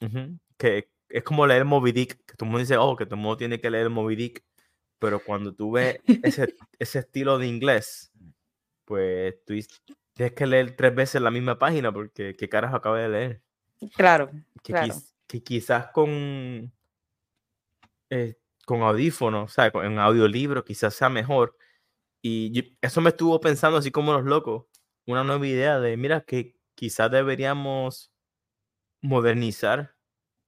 ujú, 0.00 0.38
que 0.58 0.90
es 1.08 1.22
como 1.22 1.46
leer 1.46 1.64
Moby 1.64 1.92
Dick, 1.92 2.16
que 2.26 2.34
todo 2.36 2.46
el 2.46 2.50
mundo 2.50 2.58
dice, 2.58 2.76
oh, 2.76 2.96
que 2.96 3.06
todo 3.06 3.14
el 3.14 3.20
mundo 3.22 3.36
tiene 3.36 3.60
que 3.60 3.70
leer 3.70 3.88
Moby 3.88 4.16
Dick. 4.16 4.44
Pero 4.98 5.20
cuando 5.22 5.54
tú 5.54 5.72
ves 5.72 5.98
ese, 6.22 6.54
ese 6.78 6.98
estilo 7.00 7.38
de 7.38 7.46
inglés, 7.46 8.10
pues 8.84 9.36
tú 9.44 9.54
tienes 10.14 10.32
que 10.34 10.46
leer 10.46 10.74
tres 10.76 10.94
veces 10.94 11.20
la 11.20 11.30
misma 11.30 11.58
página 11.58 11.92
porque 11.92 12.34
qué 12.36 12.48
carajo 12.48 12.76
acabas 12.76 13.02
de 13.02 13.08
leer. 13.08 13.42
Claro, 13.96 14.30
que, 14.62 14.72
claro. 14.72 14.94
quiz- 14.94 15.14
que 15.26 15.42
quizás 15.42 15.88
con, 15.92 16.72
eh, 18.10 18.36
con 18.66 18.82
audífonos, 18.82 19.50
o 19.50 19.54
sea, 19.54 19.70
en 19.84 19.98
audiolibro 19.98 20.64
quizás 20.64 20.94
sea 20.94 21.08
mejor. 21.08 21.56
Y 22.22 22.50
yo- 22.52 22.62
eso 22.80 23.00
me 23.00 23.10
estuvo 23.10 23.38
pensando 23.40 23.76
así 23.78 23.90
como 23.90 24.12
los 24.12 24.24
locos, 24.24 24.66
una 25.06 25.24
nueva 25.24 25.46
idea 25.46 25.80
de, 25.80 25.96
mira, 25.96 26.22
que 26.22 26.56
quizás 26.74 27.10
deberíamos 27.10 28.10
modernizar 29.02 29.94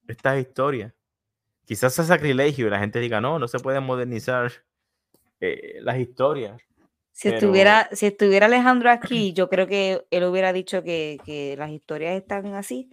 estas 0.09 0.39
historias. 0.41 0.95
Quizás 1.67 1.95
sea 1.95 2.05
sacrilegio 2.05 2.67
y 2.67 2.71
la 2.71 2.79
gente 2.79 3.01
diga, 3.01 3.21
no, 3.21 3.39
no 3.39 3.49
se 3.49 3.59
puede 3.59 3.81
modernizar 3.81 4.53
eh, 5.41 5.79
las 5.83 5.99
historias. 5.99 6.61
Si 7.19 7.29
pero- 7.29 7.39
estuviera, 7.39 7.89
si 7.93 8.05
estuviera 8.07 8.45
Alejandro 8.45 8.91
aquí, 8.91 9.33
yo 9.33 9.49
creo 9.49 9.67
que 9.67 10.07
él 10.11 10.25
hubiera 10.25 10.53
dicho 10.53 10.83
que, 10.83 11.19
que 11.25 11.57
las 11.57 11.71
historias 11.71 12.15
están 12.15 12.53
así 12.55 12.91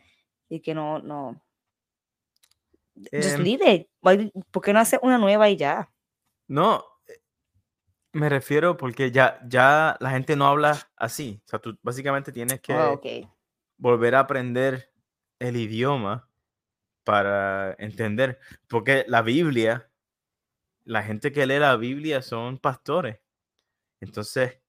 y 0.47 0.61
que 0.61 0.73
no, 0.73 0.99
no. 0.99 1.43
Just 2.95 3.35
Em, 3.37 3.41
leave 3.43 3.73
it. 3.73 3.87
¿Por 4.49 4.63
qué 4.63 4.71
no 4.71 4.79
hacer 4.79 5.01
una 5.03 5.17
nueva 5.17 5.49
y 5.49 5.57
ya? 5.57 5.91
No, 6.47 6.85
eh, 7.07 7.19
me 8.13 8.29
refiero 8.29 8.77
porque 8.77 9.11
ya, 9.11 9.41
ya 9.45 9.97
la 9.99 10.11
gente 10.11 10.37
no 10.37 10.45
habla 10.47 10.77
así. 10.95 11.41
O 11.45 11.49
sea, 11.49 11.59
tú 11.59 11.77
básicamente 11.81 12.31
tienes 12.31 12.61
que 12.61 12.73
Oh, 12.73 12.93
ok. 12.93 13.05
volver 13.77 14.15
a 14.15 14.19
aprender 14.19 14.89
el 15.39 15.57
idioma 15.57 16.29
para 17.03 17.75
entender. 17.77 18.39
Porque 18.69 19.03
la 19.09 19.21
Biblia, 19.21 19.89
la 20.85 21.03
gente 21.03 21.33
que 21.33 21.45
lee 21.45 21.59
la 21.59 21.75
Biblia 21.75 22.21
son 22.21 22.57
pastores. 22.57 23.19
Entonces, 24.03 24.59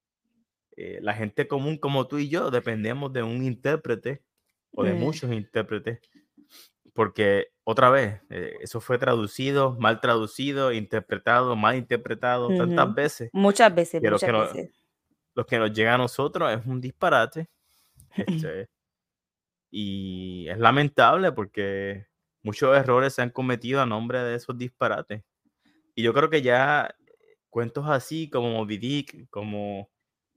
eh, 0.76 0.98
la 1.02 1.14
gente 1.14 1.48
común 1.48 1.78
como 1.78 2.08
tú 2.08 2.18
y 2.18 2.28
yo 2.28 2.50
dependemos 2.50 3.12
de 3.12 3.22
un 3.22 3.44
intérprete 3.44 4.24
o 4.72 4.84
de 4.84 4.94
Mm. 4.94 4.98
muchos 4.98 5.32
intérpretes. 5.32 6.00
Porque 6.94 7.48
otra 7.64 7.90
vez, 7.90 8.20
eh, 8.30 8.54
eso 8.60 8.80
fue 8.80 8.98
traducido, 8.98 9.76
mal 9.80 10.00
traducido, 10.00 10.72
interpretado, 10.72 11.56
mal 11.56 11.76
interpretado 11.76 12.48
tantas 12.56 12.94
veces. 12.94 13.30
Muchas 13.32 13.74
veces, 13.74 14.00
Pero 14.02 14.16
muchas 14.16 14.30
que 14.30 14.36
veces. 14.58 14.72
Lo 15.34 15.46
que 15.46 15.58
nos 15.58 15.72
llega 15.72 15.94
a 15.94 15.98
nosotros 15.98 16.52
es 16.52 16.64
un 16.66 16.80
disparate. 16.80 17.48
este, 18.46 18.68
y 19.70 20.48
es 20.48 20.58
lamentable 20.58 21.32
porque 21.32 22.06
muchos 22.42 22.76
errores 22.76 23.14
se 23.14 23.22
han 23.22 23.30
cometido 23.30 23.80
a 23.80 23.86
nombre 23.86 24.20
de 24.20 24.36
esos 24.36 24.56
disparates. 24.56 25.22
Y 25.94 26.02
yo 26.02 26.12
creo 26.14 26.30
que 26.30 26.42
ya 26.42 26.94
cuentos 27.54 27.84
así 27.88 28.28
como 28.28 28.50
Moby 28.50 28.78
Dick, 28.78 29.28
como 29.30 29.88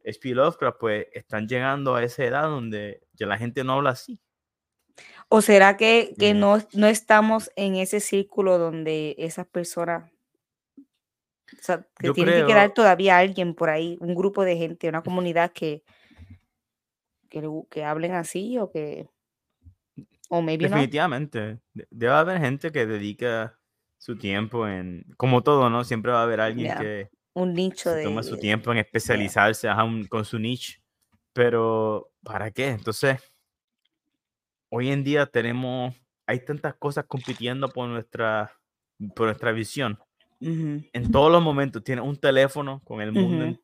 H.P. 0.06 0.36
Lovecraft, 0.36 0.78
pues 0.80 1.08
están 1.14 1.48
llegando 1.48 1.96
a 1.96 2.04
esa 2.04 2.24
edad 2.24 2.44
donde 2.44 3.02
ya 3.14 3.26
la 3.26 3.40
gente 3.40 3.64
no 3.64 3.74
habla 3.74 3.90
así. 3.90 4.20
¿O 5.28 5.42
será 5.42 5.78
que, 5.78 6.14
que 6.20 6.36
Mm. 6.36 6.40
no, 6.40 6.58
no 6.74 6.86
estamos 6.88 7.52
en 7.56 7.76
ese 7.76 8.00
círculo 8.02 8.60
donde 8.60 9.16
esas 9.18 9.48
personas, 9.48 10.12
o 10.78 11.62
sea, 11.64 11.88
que 12.00 12.06
Yo 12.08 12.14
tiene 12.14 12.34
que 12.34 12.46
quedar 12.46 12.68
creo- 12.68 12.74
todavía 12.76 13.18
alguien 13.18 13.56
por 13.56 13.70
ahí, 13.72 13.98
un 14.00 14.14
grupo 14.14 14.44
de 14.46 14.56
gente, 14.58 14.88
una 14.88 15.02
comunidad 15.02 15.52
que, 15.52 15.84
que, 17.30 17.42
que 17.72 17.84
hablen 17.84 18.14
así 18.14 18.60
o 18.60 18.70
que, 18.72 19.10
o 20.30 20.42
maybe 20.44 20.66
no. 20.70 20.76
Definitivamente. 20.76 21.60
de- 21.74 21.88
Debe 21.90 22.14
haber 22.14 22.40
gente 22.40 22.72
que 22.72 22.86
dedica 22.86 23.57
su 23.98 24.18
tiempo 24.18 24.68
en, 24.68 25.06
como 25.18 25.42
todo, 25.44 25.70
¿no? 25.70 25.84
Siempre 25.84 26.12
va 26.12 26.20
a 26.22 26.24
haber 26.24 26.40
alguien 26.42 26.68
Yeah. 26.68 26.78
que 26.78 27.10
Un 27.34 27.54
nicho 27.54 27.92
se 27.92 27.98
de... 27.98 28.04
toma 28.04 28.24
su 28.24 28.38
tiempo 28.38 28.72
en 28.72 28.80
especializarse 28.80 29.68
ajá, 29.68 29.84
un- 29.84 30.06
con 30.08 30.26
su 30.26 30.40
niche. 30.40 30.82
Pero, 31.34 32.10
¿para 32.24 32.52
qué? 32.52 32.70
Entonces, 32.70 33.22
hoy 34.70 34.90
en 34.90 35.04
día 35.04 35.26
tenemos, 35.26 35.96
hay 36.26 36.44
tantas 36.44 36.76
cosas 36.76 37.06
compitiendo 37.06 37.70
por 37.70 37.88
nuestra, 37.88 38.52
por 39.16 39.28
nuestra 39.28 39.52
visión. 39.52 40.00
En 40.40 41.12
todos 41.12 41.32
los 41.32 41.42
momentos 41.42 41.84
tienes 41.84 42.06
un 42.06 42.16
teléfono 42.16 42.82
con 42.84 43.02
el 43.02 43.12
mundo 43.12 43.58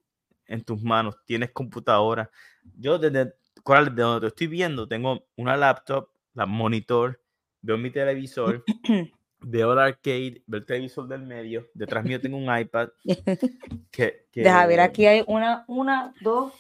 en, 0.48 0.64
tus 0.64 0.82
manos, 0.82 1.16
tienes 1.26 1.52
computadora. 1.52 2.30
Yo 2.78 2.98
desde, 2.98 3.34
Coral, 3.64 3.94
de 3.94 4.02
donde 4.02 4.22
te 4.22 4.28
estoy 4.28 4.48
viendo, 4.48 4.88
tengo 4.88 5.26
una 5.36 5.56
laptop, 5.56 6.10
la 6.34 6.46
monitor, 6.48 7.22
veo 7.62 7.78
mi 7.78 7.92
televisor, 7.92 8.64
veo 9.44 9.74
el 9.74 9.80
arcade, 9.80 10.42
veo 10.48 10.60
el 10.60 10.66
televisor 10.66 11.08
del 11.08 11.22
medio, 11.24 11.68
detrás 11.74 12.04
mío 12.06 12.20
tengo 12.20 12.38
un 12.38 12.58
iPad. 12.58 12.90
Que, 13.92 14.26
Deja 14.34 14.66
ver, 14.66 14.78
que- 14.78 14.82
aquí 14.82 15.06
hay 15.06 15.24
una, 15.28 15.64
una, 15.68 16.14
dos, 16.22 16.54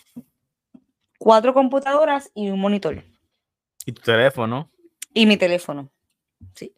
cuatro 1.17 1.53
computadoras 1.53 2.29
y 2.35 2.49
un 2.49 2.59
monitor. 2.59 3.03
Y 3.85 3.91
tu 3.91 4.01
teléfono. 4.03 4.69
Y 5.13 5.25
mi 5.25 5.35
teléfono. 5.37 5.89
Sí. 6.55 6.73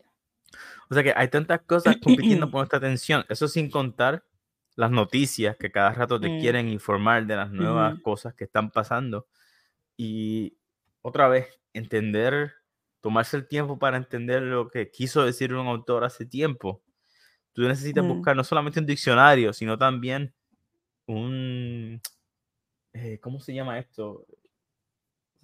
O 0.90 0.94
sea 0.94 1.04
que 1.04 1.14
hay 1.16 1.28
tantas 1.28 1.62
cosas 1.64 1.98
compitiendo 1.98 2.46
por 2.52 2.60
nuestra 2.60 2.78
atención. 2.78 3.26
Eso 3.28 3.48
sin 3.48 3.70
contar 3.70 4.24
las 4.76 4.92
noticias 4.92 5.58
que 5.58 5.72
cada 5.72 5.92
rato 5.92 6.20
te 6.20 6.30
Mm. 6.30 6.40
quieren 6.40 6.70
informar 6.70 7.26
de 7.26 7.36
las 7.36 7.52
nuevas 7.52 7.94
Ujú. 7.96 8.02
cosas 8.02 8.34
que 8.34 8.46
están 8.46 8.72
pasando. 8.72 9.28
Y 9.98 10.58
otra 11.02 11.28
vez, 11.28 11.48
entender, 11.74 12.54
tomarse 13.06 13.38
el 13.38 13.48
tiempo 13.48 13.78
para 13.78 13.98
entender 13.98 14.42
lo 14.42 14.68
que 14.68 14.90
quiso 14.90 15.24
decir 15.24 15.54
un 15.54 15.68
autor 15.68 16.04
hace 16.04 16.26
tiempo. 16.26 16.82
Tú 17.54 17.62
necesitas 17.62 18.04
Mm. 18.04 18.08
buscar 18.08 18.36
no 18.36 18.44
solamente 18.44 18.80
un 18.80 18.88
diccionario, 18.88 19.54
sino 19.54 19.78
también 19.78 20.34
un... 21.06 22.02
eh, 22.94 23.20
¿Cómo 23.22 23.40
se 23.40 23.54
llama 23.54 23.78
esto? 23.78 24.26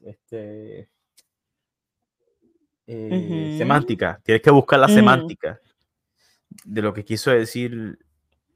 Este... 0.04 0.90
eh, 2.88 3.56
semántica. 3.60 4.20
Tienes 4.24 4.42
que 4.42 4.50
buscar 4.50 4.80
la 4.80 4.88
Ujú. 4.88 4.96
semántica 4.96 5.62
de 6.66 6.82
lo 6.82 6.92
que 6.96 7.06
quiso 7.06 7.30
decir 7.30 8.00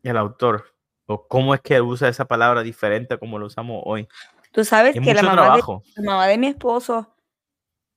el 0.02 0.18
autor 0.18 0.74
o 1.06 1.28
cómo 1.28 1.54
es 1.54 1.62
que 1.62 1.80
usa 1.80 2.10
esa 2.10 2.26
palabra 2.26 2.64
diferente 2.64 3.14
a 3.14 3.18
como 3.20 3.38
lo 3.38 3.46
usamos 3.46 3.84
hoy. 3.86 4.08
Tú 4.52 4.66
sabes 4.66 4.96
Es 4.96 5.02
que 5.04 5.14
la 5.14 5.22
mucho 5.22 5.28
mamá, 5.28 5.42
de, 5.44 5.48
trabajo. 5.50 5.84
la 5.96 6.04
mamá 6.04 6.26
de 6.28 6.38
mi 6.40 6.48
esposo 6.48 7.15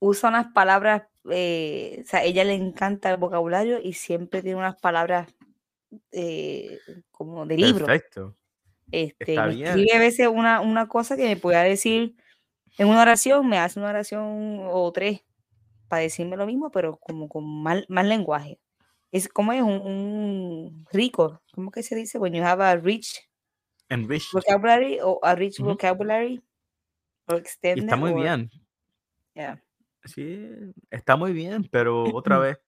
usa 0.00 0.28
unas 0.31 0.52
palabras, 0.52 1.02
eh, 1.31 2.02
o 2.05 2.09
sea, 2.09 2.21
a 2.21 2.25
ella 2.25 2.45
le 2.45 2.55
encanta 2.55 3.11
el 3.11 3.17
vocabulario 3.17 3.81
y 3.83 3.93
siempre 3.95 4.43
tiene 4.43 4.59
unas 4.59 4.78
palabras 4.81 5.28
eh, 6.12 6.78
como 7.11 7.47
de 7.47 7.57
libro. 7.57 7.87
Perfecto. 7.87 8.35
Este, 8.90 9.33
Está 9.33 9.47
bien. 9.49 9.67
escribe 9.69 9.95
a 9.95 9.99
veces 9.99 10.28
una, 10.28 10.61
una 10.61 10.88
cosa 10.88 11.17
que 11.17 11.25
me 11.25 11.37
pueda 11.37 11.62
decir 11.62 12.17
en 12.78 12.88
una 12.88 13.02
oración, 13.02 13.49
me 13.49 13.59
hace 13.59 13.78
una 13.81 13.90
oración 13.90 14.61
o 14.64 14.90
tres 14.93 15.21
para 15.88 16.02
decirme 16.02 16.37
lo 16.37 16.47
mismo, 16.47 16.71
pero 16.71 16.97
como 16.99 17.28
con 17.28 17.45
más, 17.62 17.85
más 17.88 18.07
lenguaje. 18.07 18.59
Es 19.11 19.28
como 19.28 19.52
es 19.52 19.62
un, 19.62 19.81
un 19.81 20.87
rico, 20.93 21.40
¿cómo 21.55 21.71
que 21.71 21.83
se 21.83 21.97
dice? 21.97 22.19
When 22.19 22.35
you 22.35 22.43
have 22.45 22.62
a 22.62 22.76
rich 22.76 23.26
Enriched. 23.88 24.28
vocabulary 24.33 24.99
o 25.02 25.19
a 25.23 25.35
rich 25.35 25.59
Ujú. 25.61 25.71
vocabulary 25.71 26.43
or 27.26 27.37
extended 27.38 27.85
está 27.85 27.97
muy 27.97 28.12
or- 28.12 28.21
bien. 28.21 28.50
yeah. 29.35 29.62
Sí, 30.05 30.49
está 30.90 31.17
muy 31.17 31.33
bien, 31.33 31.69
pero 31.71 32.05
otra 32.14 32.38
vez, 32.38 32.59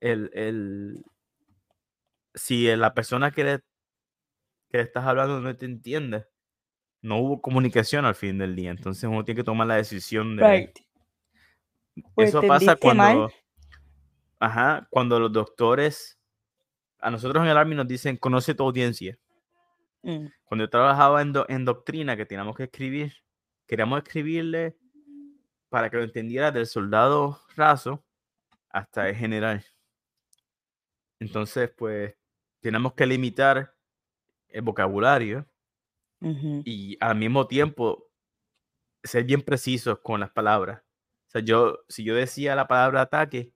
el, 0.00 0.30
el, 0.34 1.04
si 2.34 2.66
la 2.76 2.94
persona 2.94 3.30
que 3.30 3.44
le, 3.44 3.58
que 4.70 4.78
le 4.78 4.82
estás 4.82 5.04
hablando 5.04 5.40
no 5.40 5.54
te 5.56 5.66
entiende, 5.66 6.26
no 7.02 7.18
hubo 7.18 7.42
comunicación 7.42 8.04
al 8.04 8.14
fin 8.14 8.38
del 8.38 8.56
día. 8.56 8.70
Entonces 8.70 9.04
uno 9.04 9.24
tiene 9.24 9.40
que 9.40 9.44
tomar 9.44 9.66
la 9.66 9.76
decisión 9.76 10.36
de... 10.36 10.48
Right. 10.48 10.78
O 12.14 12.22
Eso 12.22 12.40
pasa 12.42 12.66
mal. 12.68 12.78
cuando, 12.80 13.32
ajá, 14.38 14.86
cuando 14.90 15.20
los 15.20 15.32
doctores, 15.32 16.18
a 16.98 17.10
nosotros 17.10 17.42
en 17.44 17.50
el 17.50 17.56
Army 17.56 17.74
nos 17.74 17.86
dicen, 17.86 18.16
conoce 18.16 18.54
tu 18.54 18.62
audiencia. 18.64 19.18
Mm, 20.02 20.26
Cuando 20.44 20.64
yo 20.64 20.70
trabajaba 20.70 21.20
en, 21.20 21.32
do- 21.32 21.46
en 21.48 21.64
doctrina, 21.64 22.16
que 22.16 22.24
teníamos 22.24 22.56
que 22.56 22.64
escribir, 22.64 23.12
queríamos 23.66 23.98
escribirle 24.02 24.76
para 25.72 25.88
que 25.88 25.96
lo 25.96 26.02
entendiera 26.02 26.50
del 26.52 26.66
soldado 26.66 27.40
raso 27.56 28.04
hasta 28.68 29.08
el 29.08 29.16
general. 29.16 29.64
Entonces, 31.18 31.70
pues, 31.74 32.14
tenemos 32.60 32.92
que 32.92 33.06
limitar 33.06 33.74
el 34.48 34.60
vocabulario 34.60 35.48
y 36.20 36.98
al 37.00 37.16
mismo 37.16 37.46
tiempo 37.46 38.06
ser 39.02 39.24
bien 39.24 39.40
precisos 39.40 40.00
con 40.00 40.20
las 40.20 40.30
palabras. 40.30 40.82
O 40.82 41.30
sea, 41.30 41.40
yo, 41.40 41.78
si 41.88 42.04
yo 42.04 42.14
decía 42.14 42.54
la 42.54 42.68
palabra 42.68 43.00
ataque, 43.00 43.54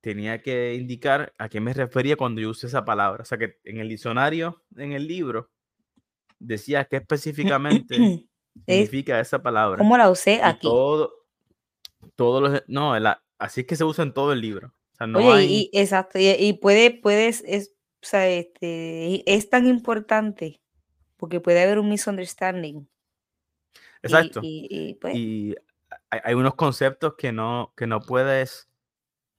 tenía 0.00 0.40
que 0.40 0.72
indicar 0.72 1.34
a 1.36 1.50
qué 1.50 1.60
me 1.60 1.74
refería 1.74 2.16
cuando 2.16 2.40
yo 2.40 2.48
usé 2.48 2.66
esa 2.66 2.86
palabra. 2.86 3.24
O 3.24 3.26
sea, 3.26 3.36
que 3.36 3.58
en 3.64 3.76
el 3.76 3.90
diccionario, 3.90 4.64
en 4.74 4.92
el 4.92 5.06
libro, 5.06 5.50
decía 6.38 6.86
qué 6.86 6.96
específicamente 7.08 8.29
significa 8.66 9.20
esa 9.20 9.42
palabra. 9.42 9.78
¿Cómo 9.78 9.96
la 9.96 10.10
usé 10.10 10.40
aquí? 10.42 10.66
todo, 10.66 11.12
todos 12.16 12.42
los, 12.42 12.62
no, 12.66 12.94
así 13.38 13.62
es 13.62 13.66
que 13.66 13.76
se 13.76 13.84
usa 13.84 14.04
en 14.04 14.12
todo 14.12 14.32
el 14.32 14.40
libro. 14.40 14.68
O 14.92 14.96
sea, 14.96 15.06
no 15.06 15.18
Oye, 15.18 15.32
hay, 15.32 15.52
y, 15.52 15.70
exacto, 15.72 16.18
y, 16.20 16.52
puede, 16.54 16.90
puedes, 16.90 17.42
es, 17.46 17.74
o 18.02 18.06
sea, 18.06 18.28
este, 18.28 19.22
es 19.32 19.50
tan 19.50 19.66
importante 19.66 20.60
porque 21.16 21.40
puede 21.40 21.62
haber 21.62 21.78
un 21.78 21.88
misunderstanding. 21.88 22.88
Exacto. 24.02 24.40
Y, 24.42 24.96
pues 25.00 25.14
hay, 25.14 25.54
hay, 26.10 26.34
unos 26.34 26.54
conceptos 26.54 27.14
que 27.16 27.32
no, 27.32 27.74
que 27.76 27.86
no 27.86 28.00
puedes 28.00 28.70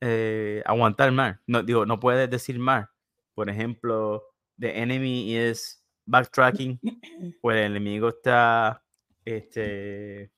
eh, 0.01 0.63
aguantar 0.65 1.11
más. 1.11 1.39
No, 1.47 1.63
digo, 1.63 1.85
no 1.85 1.99
puedes 1.99 2.29
decir 2.29 2.59
más. 2.59 2.87
Por 3.33 3.49
ejemplo, 3.49 4.23
the 4.59 4.79
enemy 4.79 5.35
is 5.35 5.83
backtracking, 6.05 6.79
pues 7.41 7.57
el 7.57 7.71
enemigo 7.71 8.09
está, 8.09 8.83
este, 9.25 10.31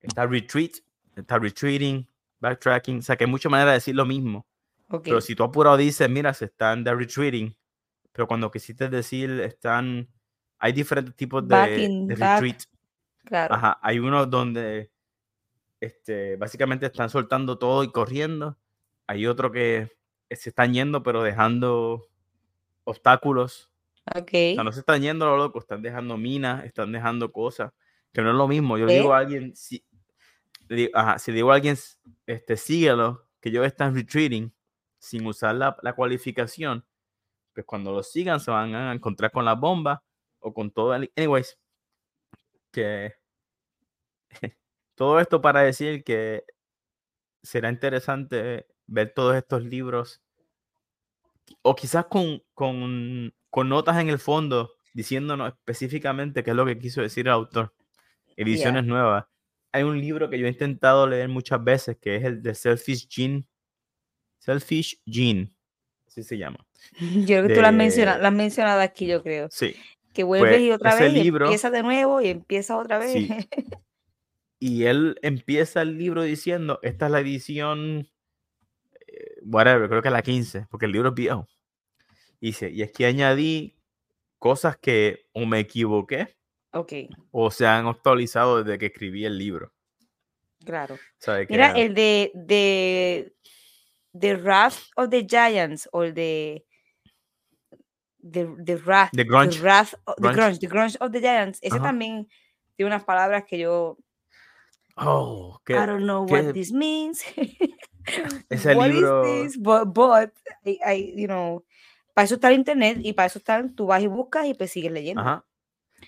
está 0.00 0.26
retreat, 0.26 0.72
está 1.16 1.38
retreating, 1.38 2.08
backtracking. 2.40 2.98
O 2.98 3.02
sea, 3.02 3.16
que 3.16 3.24
hay 3.24 3.30
muchas 3.30 3.50
maneras 3.50 3.72
de 3.72 3.76
decir 3.76 3.94
lo 3.94 4.04
mismo. 4.04 4.46
Pero 5.02 5.22
si 5.22 5.34
tú 5.34 5.42
apurado 5.42 5.78
dices, 5.78 6.08
mira, 6.10 6.34
se 6.34 6.46
están 6.46 6.84
de 6.84 6.94
retreating, 6.94 7.56
pero 8.12 8.28
cuando 8.28 8.50
quisiste 8.50 8.90
decir 8.90 9.40
están, 9.40 10.06
hay 10.58 10.72
diferentes 10.72 11.16
tipos 11.16 11.46
de, 11.48 12.06
retreat. 12.08 12.64
Claro. 13.24 13.54
Ajá, 13.54 13.78
hay 13.80 13.98
unos 13.98 14.28
donde 14.28 14.90
este, 15.80 16.36
básicamente 16.36 16.86
están 16.86 17.08
soltando 17.08 17.56
todo 17.56 17.84
y 17.84 17.90
corriendo. 17.90 18.58
Hay 19.06 19.26
otro 19.26 19.50
que 19.50 19.90
se 20.30 20.50
están 20.50 20.74
yendo, 20.74 21.02
pero 21.02 21.22
dejando 21.22 22.06
obstáculos. 22.84 23.71
Ok. 24.06 24.30
O 24.32 24.54
sea, 24.54 24.64
no 24.64 24.72
se 24.72 24.80
están 24.80 25.02
yendo 25.02 25.26
lo 25.26 25.36
loco, 25.36 25.58
están 25.58 25.82
dejando 25.82 26.16
minas, 26.16 26.64
están 26.64 26.92
dejando 26.92 27.32
cosas, 27.32 27.72
que 28.12 28.22
no 28.22 28.30
es 28.30 28.36
lo 28.36 28.48
mismo. 28.48 28.78
Yo 28.78 28.86
digo 28.86 29.14
a 29.14 29.18
alguien, 29.18 29.54
si, 29.54 29.84
ajá, 30.92 31.18
si 31.18 31.32
digo 31.32 31.52
a 31.52 31.56
alguien, 31.56 31.76
este, 32.26 32.56
síguelo, 32.56 33.28
que 33.40 33.50
yo 33.50 33.64
están 33.64 33.94
retreating, 33.94 34.52
sin 34.98 35.26
usar 35.26 35.54
la, 35.54 35.76
la, 35.82 35.94
cualificación, 35.94 36.84
pues 37.52 37.66
cuando 37.66 37.92
lo 37.92 38.02
sigan 38.02 38.40
se 38.40 38.50
van 38.50 38.74
a 38.74 38.92
encontrar 38.92 39.32
con 39.32 39.44
la 39.44 39.54
bomba 39.54 40.02
o 40.38 40.54
con 40.54 40.70
todo 40.70 40.94
el... 40.94 41.12
Anyways, 41.16 41.58
que 42.70 43.14
todo 44.94 45.20
esto 45.20 45.40
para 45.40 45.62
decir 45.62 46.02
que 46.04 46.44
será 47.42 47.68
interesante 47.68 48.66
ver 48.86 49.12
todos 49.12 49.36
estos 49.36 49.64
libros 49.64 50.22
o 51.62 51.74
quizás 51.74 52.06
con, 52.06 52.42
con, 52.54 53.34
con 53.52 53.68
notas 53.68 54.00
en 54.00 54.08
el 54.08 54.18
fondo 54.18 54.72
diciéndonos 54.94 55.52
específicamente 55.52 56.42
qué 56.42 56.50
es 56.50 56.56
lo 56.56 56.64
que 56.64 56.78
quiso 56.78 57.02
decir 57.02 57.26
el 57.26 57.34
autor. 57.34 57.74
Ediciones 58.34 58.84
nuevas. 58.84 59.26
Hay 59.72 59.82
un 59.82 60.00
libro 60.00 60.30
que 60.30 60.38
yo 60.38 60.46
he 60.46 60.50
intentado 60.50 61.06
leer 61.06 61.28
muchas 61.28 61.62
veces 61.62 61.98
que 62.00 62.16
es 62.16 62.24
el 62.24 62.42
de 62.42 62.54
Selfish 62.54 63.08
Gene 63.10 63.46
Selfish 64.42 65.00
Gene, 65.06 65.52
así 66.06 66.24
se 66.24 66.36
llama. 66.36 66.66
Yo 66.98 67.26
creo 67.26 67.46
que 67.46 67.54
tú 67.54 67.60
lo 67.60 67.68
has, 67.68 68.32
mencionado, 68.32 68.80
aquí, 68.80 69.06
yo 69.06 69.22
creo. 69.22 69.48
Sí. 69.52 69.76
Que 70.12 70.24
vuelves 70.24 70.50
pues, 70.50 70.62
y 70.62 70.70
otra 70.72 70.96
vez 70.96 71.14
empieza 71.14 71.70
de 71.70 71.82
nuevo 71.84 72.20
y 72.20 72.28
empieza 72.28 72.76
otra 72.76 72.98
vez. 72.98 73.12
Sí. 73.12 73.28
y 74.58 74.84
él 74.84 75.16
empieza 75.22 75.82
el 75.82 75.96
libro 75.96 76.22
diciendo, 76.22 76.80
esta 76.82 77.06
es 77.06 77.12
la 77.12 77.20
edición, 77.20 78.08
eh, 79.06 79.36
whatever, 79.44 79.88
creo 79.88 80.02
que 80.02 80.08
es 80.08 80.12
la 80.12 80.22
15, 80.22 80.66
porque 80.68 80.86
el 80.86 80.92
libro 80.92 81.10
es 81.10 81.14
viejo. 81.14 81.46
Y 82.42 82.48
dice, 82.48 82.70
y 82.70 82.82
es 82.82 82.90
que 82.90 83.06
añadí 83.06 83.78
cosas 84.40 84.76
que 84.76 85.26
o 85.32 85.46
me 85.46 85.60
equivoqué 85.60 86.36
okay. 86.72 87.08
o 87.30 87.52
se 87.52 87.68
han 87.68 87.86
actualizado 87.86 88.64
desde 88.64 88.80
que 88.80 88.86
escribí 88.86 89.24
el 89.24 89.38
libro. 89.38 89.72
Claro. 90.64 90.98
Mira, 91.48 91.70
el 91.70 91.94
de, 91.94 92.32
de 92.34 93.32
The 94.18 94.34
Wrath 94.38 94.78
of 94.96 95.10
the 95.10 95.24
Giants 95.24 95.88
o 95.92 96.02
el 96.02 96.14
de 96.14 96.66
The, 98.24 98.48
the 98.64 98.76
Wrath, 98.76 99.10
the 99.12 99.24
grunge. 99.24 99.58
The, 99.58 99.62
wrath, 99.62 99.94
the 100.16 100.28
grunge. 100.28 100.58
The 100.58 100.66
Grunge 100.66 100.96
of 101.00 101.12
the 101.12 101.20
Giants. 101.20 101.60
Ese 101.62 101.78
también 101.78 102.28
tiene 102.76 102.88
unas 102.88 103.04
palabras 103.04 103.44
que 103.44 103.58
yo. 103.58 103.98
Oh, 104.96 105.60
I 105.68 105.86
don't 105.86 106.06
know 106.06 106.24
what 106.24 106.52
this 106.54 106.72
means. 106.72 107.22
Ese 108.50 108.74
what 108.74 108.90
libro. 108.90 109.22
Is 109.24 109.52
this? 109.52 109.56
But, 109.56 109.94
but 109.94 110.32
I, 110.84 111.12
you 111.16 111.28
know, 111.28 111.62
para 112.14 112.24
eso 112.24 112.34
está 112.34 112.48
el 112.48 112.56
internet 112.56 112.98
y 113.02 113.12
para 113.12 113.26
eso 113.26 113.38
está, 113.38 113.64
tú 113.74 113.86
vas 113.86 114.02
y 114.02 114.06
buscas 114.06 114.46
y 114.46 114.54
pues 114.54 114.70
sigues 114.70 114.92
leyendo. 114.92 115.22
Ajá. 115.22 115.44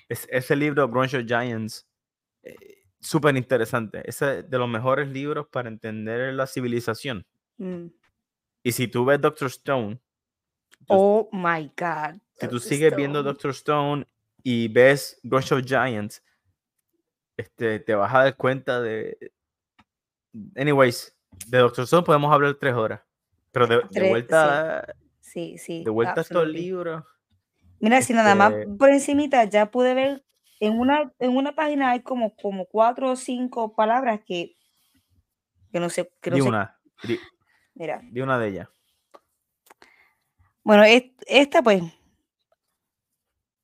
Es, 0.08 0.26
ese 0.30 0.56
libro, 0.56 0.88
Grunge 0.88 1.16
of 1.16 1.24
Giants, 1.26 1.86
eh, 2.42 2.84
súper 3.00 3.36
interesante. 3.36 4.02
Es 4.08 4.20
de 4.20 4.46
los 4.50 4.68
mejores 4.68 5.08
libros 5.08 5.46
para 5.48 5.68
entender 5.68 6.34
la 6.34 6.46
civilización. 6.46 7.26
Mm. 7.58 7.86
Y 8.62 8.72
si 8.72 8.88
tú 8.88 9.04
ves 9.04 9.20
Doctor 9.20 9.48
Stone. 9.48 10.00
Oh 10.88 11.28
my 11.32 11.70
God. 11.76 12.20
Si 12.34 12.48
tú 12.48 12.58
sigues 12.58 12.94
viendo 12.96 13.22
Doctor 13.22 13.50
Stone 13.52 14.06
y 14.42 14.68
ves 14.68 15.20
of 15.24 15.64
Giants, 15.64 16.22
este, 17.36 17.80
te 17.80 17.94
vas 17.94 18.12
a 18.12 18.24
dar 18.24 18.36
cuenta 18.36 18.80
de. 18.80 19.32
Anyways, 20.56 21.16
de 21.46 21.58
Doctor 21.58 21.84
Stone 21.84 22.04
podemos 22.04 22.32
hablar 22.32 22.54
tres 22.54 22.74
horas. 22.74 23.00
Pero 23.52 23.66
de, 23.66 24.08
vuelta. 24.08 24.84
Sí, 24.86 25.03
sí. 25.58 25.84
de 25.84 25.90
vuelta 25.90 26.20
a 26.20 26.22
estos 26.22 26.46
libros. 26.48 27.04
Mira, 27.80 28.00
si 28.00 28.12
nada 28.12 28.34
más 28.34 28.52
este 28.52 28.72
por 28.74 28.90
encimita 28.90 29.44
ya 29.44 29.70
pude 29.70 29.94
ver 29.94 30.24
en 30.60 30.78
una, 30.78 31.12
en 31.18 31.36
una 31.36 31.54
página 31.54 31.90
hay 31.90 32.00
como, 32.00 32.34
como 32.36 32.66
cuatro 32.66 33.10
o 33.10 33.16
cinco 33.16 33.74
palabras 33.74 34.20
que, 34.24 34.56
que 35.72 35.80
no 35.80 35.90
sé. 35.90 36.10
Que 36.20 36.30
no 36.30 36.44
una. 36.44 36.78
Mira. 37.74 38.00
De 38.02 38.22
una 38.22 38.38
de 38.38 38.48
ellas. 38.48 38.68
Bueno, 40.62 40.84
esta 41.26 41.62
pues. 41.62 41.82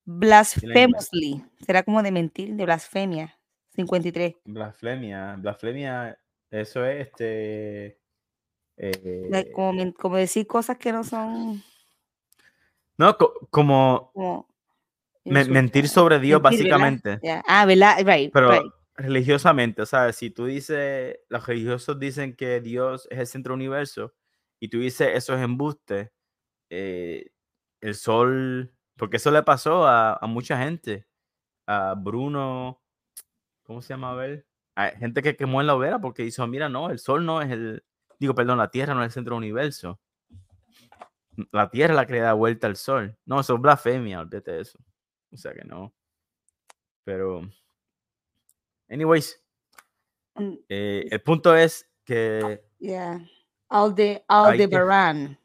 Blasphemously. 0.04 1.44
Será 1.64 1.82
como 1.82 2.02
de 2.02 2.10
mentir, 2.10 2.54
de 2.54 2.64
blasfemia. 2.64 3.38
53. 3.76 4.36
Blasfemia. 4.44 5.36
Blasfemia. 5.38 6.18
Eso 6.50 6.84
es 6.84 7.06
este. 7.06 7.99
Eh, 8.82 9.52
como, 9.52 10.16
decir 10.16 10.46
cosas 10.46 10.78
que 10.78 10.90
no 10.90 11.04
son. 11.04 11.62
No, 12.96 13.16
como. 13.50 14.46
mentir 15.24 15.86
sobre 15.86 16.18
Dios, 16.18 16.40
básicamente. 16.40 17.20
Ah, 17.46 17.66
¿verdad? 17.66 17.98
Right, 18.06 18.32
Pero, 18.32 18.72
religiosamente, 18.94 19.82
o 19.82 19.86
sea, 19.86 20.12
si 20.14 20.30
tú 20.30 20.46
dices, 20.46 21.18
los 21.28 21.46
religiosos 21.46 21.98
dicen 21.98 22.34
que 22.34 22.60
Dios 22.60 23.06
es 23.10 23.18
el 23.18 23.26
centro 23.26 23.52
del 23.52 23.60
universo 23.60 24.14
y 24.58 24.68
tú 24.68 24.78
dices 24.78 25.10
eso 25.14 25.34
es 25.34 25.42
embuste, 25.42 26.12
eh, 26.70 27.30
el 27.82 27.94
sol, 27.94 28.72
porque 28.96 29.18
eso 29.18 29.30
le 29.30 29.42
pasó 29.42 29.86
a, 29.86 30.18
mucha 30.26 30.58
gente, 30.58 31.06
a 31.66 31.94
Bruno, 31.96 32.82
¿cómo 33.62 33.82
se 33.82 33.94
llama? 33.94 34.12
A 34.12 34.14
ver, 34.14 34.46
gente 34.98 35.22
que 35.22 35.36
quemó 35.36 35.60
en 35.60 35.66
la 35.66 35.74
hoguera 35.74 35.98
porque 35.98 36.22
dijo, 36.22 36.46
mira, 36.46 36.68
no, 36.68 36.90
el 36.90 36.98
sol 36.98 37.24
no 37.24 37.40
es 37.42 37.50
el, 37.50 37.82
digo, 38.20 38.34
perdón, 38.34 38.58
la 38.58 38.70
Tierra 38.70 38.94
no 38.94 39.02
es 39.02 39.06
el 39.06 39.12
centro 39.12 39.34
del 39.34 39.44
universo. 39.44 39.98
La 41.52 41.70
Tierra 41.70 41.94
la 41.94 42.04
da 42.04 42.32
vuelta 42.34 42.66
al 42.66 42.76
sol. 42.76 43.16
No, 43.24 43.40
eso 43.40 43.54
es 43.54 43.60
blasfemia, 43.60 44.20
olvídate 44.20 44.52
de 44.52 44.60
eso. 44.60 44.78
O 45.32 45.36
sea 45.36 45.52
que 45.52 45.64
no. 45.64 45.92
Pero 47.04 47.42
Anyways, 48.90 49.40
mm, 50.34 50.54
eh, 50.68 51.06
el 51.10 51.22
punto 51.22 51.54
es 51.54 51.88
que. 52.04 52.60
Yeah. 52.78 53.24
Alde, 53.68 54.24
Aldebaran. 54.26 55.38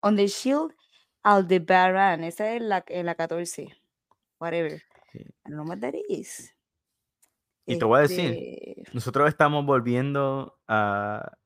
On 0.00 0.16
the 0.16 0.26
Shield, 0.26 0.74
Aldebaran. 1.22 2.24
Esa 2.24 2.54
es 2.54 2.60
la, 2.60 2.84
en 2.88 3.06
la 3.06 3.14
14. 3.14 3.72
Whatever. 4.40 4.82
I 5.14 5.22
don't 5.44 5.54
know 5.54 5.64
what 5.64 5.78
that 5.78 5.94
is. 6.08 6.52
Y 7.64 7.78
te 7.78 7.84
voy 7.84 7.98
a 7.98 8.02
decir, 8.02 8.32
este 8.32 8.92
nosotros 8.92 9.28
estamos 9.28 9.64
volviendo 9.64 10.58
a, 10.66 11.38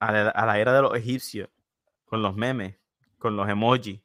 a, 0.00 0.12
la, 0.46 0.58
era 0.58 0.74
de 0.74 0.82
los 0.82 0.96
egipcios, 0.96 1.48
con 2.04 2.22
los 2.22 2.34
memes, 2.34 2.76
con 3.18 3.36
los 3.36 3.48
emojis, 3.48 4.00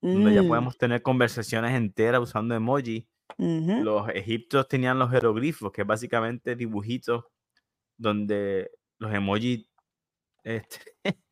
donde 0.00 0.34
ya 0.34 0.42
mm. 0.42 0.48
podemos 0.48 0.78
tener 0.78 1.02
conversaciones 1.02 1.72
enteras 1.74 2.22
usando 2.22 2.54
emojis 2.54 3.04
los 3.38 4.08
egipcios 4.10 4.68
tenían 4.68 4.98
los 4.98 5.10
jeroglifos, 5.10 5.72
que 5.72 5.82
es 5.82 5.86
básicamente 5.86 6.56
dibujitos 6.56 7.24
donde 7.96 8.70
los 8.98 9.12
emojis, 9.12 9.66
este, 10.42 10.80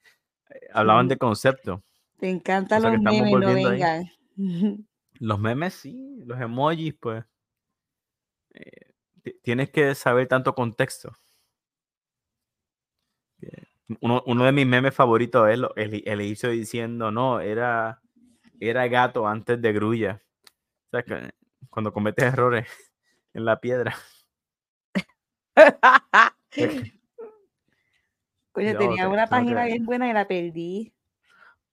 hablaban 0.72 1.08
de 1.08 1.16
concepto. 1.16 1.82
Te 2.18 2.28
encantan 2.28 2.82
los 2.82 3.00
memes, 3.00 3.32
no 3.32 3.54
vengan. 3.54 4.10
Los 5.22 5.38
memes, 5.38 5.74
sí, 5.74 6.22
los 6.24 6.40
emojis, 6.40 6.94
pues. 6.94 7.22
Eh, 8.54 8.94
tienes 9.42 9.68
que 9.68 9.94
saber 9.94 10.26
tanto 10.26 10.54
contexto. 10.54 11.12
Uno, 14.00 14.22
uno, 14.26 14.44
de 14.44 14.52
mis 14.52 14.66
memes 14.66 14.94
favoritos 14.94 15.48
es 15.48 15.54
el, 15.54 16.02
el, 16.06 16.20
inicio 16.20 16.50
diciendo, 16.50 17.10
no, 17.10 17.40
era, 17.40 18.00
era 18.60 18.86
gato 18.86 19.26
antes 19.26 19.60
de 19.60 19.72
grulla. 19.72 20.22
O 20.86 20.90
sea, 20.90 21.02
que 21.02 21.32
cuando 21.68 21.92
cometes 21.92 22.24
errores 22.24 22.68
en 23.34 23.44
la 23.44 23.60
piedra. 23.60 23.96
Coño, 28.52 28.76
tenía 28.76 29.08
una 29.08 29.26
página 29.26 29.64
bien 29.64 29.84
buena 29.84 30.08
y 30.08 30.12
la 30.12 30.26
perdí. 30.26 30.92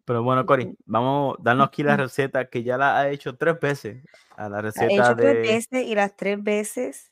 Pero 0.05 0.23
bueno, 0.23 0.45
Cori, 0.45 0.77
vamos, 0.85 1.35
darnos 1.39 1.67
aquí 1.67 1.83
la 1.83 1.97
receta 1.97 2.49
que 2.49 2.63
ya 2.63 2.77
la 2.77 2.97
ha 2.97 3.09
hecho 3.09 3.35
tres 3.35 3.59
veces. 3.59 4.03
A 4.35 4.47
la 4.47 4.61
receta 4.61 4.85
ha 4.85 5.11
hecho 5.11 5.15
tres 5.15 5.35
veces 5.35 5.85
y 5.85 5.95
las 5.95 6.15
tres 6.15 6.41
veces 6.41 7.11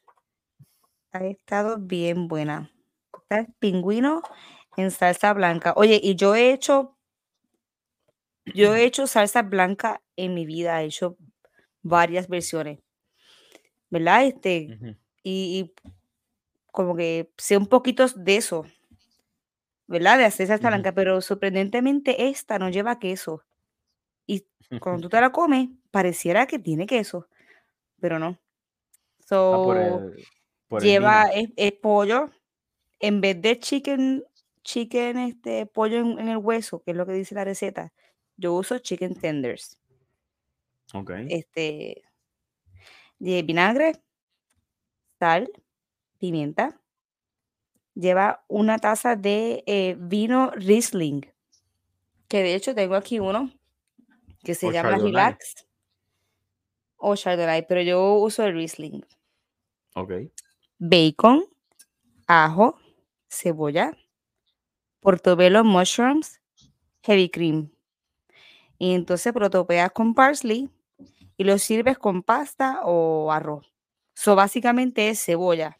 ha 1.11 1.25
estado 1.25 1.77
bien 1.77 2.27
buena. 2.27 2.71
Está 3.13 3.47
pingüino 3.59 4.21
en 4.77 4.91
salsa 4.91 5.33
blanca. 5.33 5.73
Oye, 5.75 5.99
y 6.01 6.15
yo 6.15 6.35
he 6.35 6.51
hecho, 6.51 6.97
yo 8.53 8.75
he 8.75 8.83
hecho 8.83 9.07
salsa 9.07 9.41
blanca 9.41 10.01
en 10.15 10.33
mi 10.33 10.45
vida, 10.45 10.81
he 10.81 10.85
hecho 10.85 11.17
varias 11.81 12.27
versiones, 12.27 12.79
¿verdad? 13.89 14.25
Este, 14.25 14.97
y, 15.23 15.73
como 16.71 16.95
que 16.95 17.31
sé 17.37 17.55
un 17.57 17.67
poquito 17.67 18.05
de 18.07 18.35
eso, 18.35 18.65
¿verdad? 19.87 20.17
De 20.17 20.25
hacer 20.25 20.47
salsa 20.47 20.67
blanca, 20.67 20.91
pero 20.91 21.21
sorprendentemente 21.21 22.27
esta 22.27 22.59
no 22.59 22.69
lleva 22.69 22.99
queso. 22.99 23.43
Y 24.25 24.45
cuando 24.81 25.03
tú 25.03 25.09
te 25.09 25.21
la 25.21 25.31
comes, 25.31 25.69
pareciera 25.91 26.47
que 26.47 26.59
tiene 26.59 26.85
queso, 26.85 27.27
pero 27.99 28.19
no. 28.19 28.37
Ah, 29.19 29.25
so, 29.27 30.11
lleva 30.79 31.29
es, 31.33 31.71
pollo, 31.73 32.29
en 32.99 33.21
vez 33.21 33.41
de 33.41 33.59
chicken, 33.59 34.23
chicken, 34.65 35.17
este 35.19 35.65
pollo 35.65 35.99
en, 35.99 36.27
el 36.27 36.37
hueso, 36.37 36.83
que 36.83 36.91
es 36.91 36.97
lo 36.97 37.05
que 37.05 37.13
dice 37.13 37.35
la 37.35 37.45
receta, 37.45 37.93
yo 38.35 38.53
uso 38.53 38.79
chicken 38.79 39.15
tenders. 39.15 39.79
Ok. 40.93 41.11
Este, 41.29 42.03
de 43.19 43.43
vinagre, 43.43 43.93
sal, 45.19 45.49
pimienta, 46.17 46.81
lleva 47.93 48.43
una 48.49 48.79
taza 48.79 49.15
de 49.15 49.63
eh, 49.67 49.95
vino 49.97 50.51
Riesling, 50.51 51.21
que 52.27 52.43
de 52.43 52.55
hecho 52.55 52.75
tengo 52.75 52.95
aquí 52.95 53.19
uno 53.19 53.51
que 54.43 54.55
se 54.55 54.71
llama 54.71 54.97
Relax 54.97 55.67
o 56.97 57.15
Chardonnay, 57.15 57.65
pero 57.67 57.81
yo 57.81 58.15
uso 58.15 58.43
el 58.43 58.53
Riesling. 58.53 59.05
Ok. 59.95 60.11
Bacon, 60.77 61.45
ajo, 62.27 62.77
cebolla, 63.29 63.95
portobello 65.05 65.63
mushrooms, 65.63 66.41
heavy 67.03 67.29
cream. 67.29 67.69
Y 68.79 68.95
entonces 68.95 69.31
protopeas 69.33 69.91
con 69.91 70.15
parsley 70.15 70.67
y 71.37 71.43
lo 71.43 71.59
sirves 71.59 71.99
con 71.99 72.23
pasta 72.23 72.81
o 72.83 73.31
arroz. 73.31 73.71
So 74.15 74.35
básicamente 74.35 75.09
es 75.09 75.23
cebolla, 75.23 75.79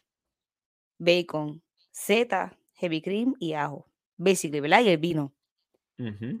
bacon, 0.98 1.60
zeta, 1.92 2.56
heavy 2.74 3.02
cream 3.02 3.34
y 3.40 3.54
ajo. 3.54 3.88
Basically, 4.16 4.60
¿verdad? 4.60 4.82
Y 4.82 4.90
el 4.90 4.98
vino. 4.98 5.32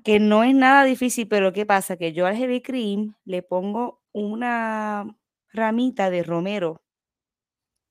Que 0.04 0.20
no 0.20 0.44
es 0.44 0.54
nada 0.54 0.84
difícil, 0.84 1.26
pero 1.26 1.52
¿qué 1.52 1.66
pasa? 1.66 1.96
Que 1.96 2.12
yo 2.12 2.26
al 2.26 2.36
heavy 2.36 2.60
cream 2.62 3.16
le 3.24 3.42
pongo 3.42 4.00
una 4.12 5.16
ramita 5.52 6.08
de 6.10 6.22
romero 6.22 6.82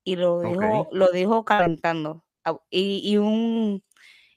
y 0.05 0.15
lo 0.15 0.39
dejo, 0.39 0.88
lo 0.93 1.08
dejo 1.08 1.43
calentando. 1.43 2.23
Y, 2.69 3.17
un 3.17 3.84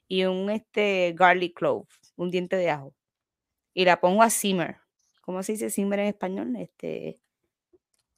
y 0.09 0.25
un 0.25 0.49
este 0.49 1.13
garlic 1.15 1.55
clove, 1.55 1.87
un 2.17 2.31
diente 2.31 2.57
de 2.57 2.69
ajo. 2.71 2.93
Y 3.73 3.85
la 3.85 4.01
pongo 4.01 4.23
a 4.23 4.29
simmer. 4.29 4.77
¿Cómo 5.21 5.43
se 5.43 5.53
dice 5.53 5.69
simmer 5.69 5.99
en 5.99 6.07
español? 6.07 6.55
Este 6.57 7.21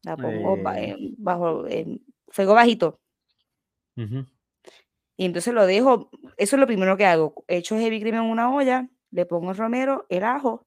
la 0.02 0.18
pongo 0.18 0.58
eh. 0.72 0.96
bajo 1.18 1.66
fuego 2.30 2.54
bajito. 2.56 3.00
Y 3.96 5.26
entonces 5.26 5.54
lo 5.54 5.68
dejo, 5.68 6.10
eso 6.38 6.56
es 6.56 6.60
lo 6.60 6.66
primero 6.66 6.98
que 6.98 7.06
hago. 7.06 7.44
Echo 7.48 7.78
heavy 7.78 8.00
cream 8.00 8.16
en 8.16 8.32
una 8.32 8.52
olla, 8.52 8.90
le 9.12 9.26
pongo 9.28 9.52
el 9.52 9.58
romero, 9.58 10.08
el 10.10 10.24
ajo 10.24 10.66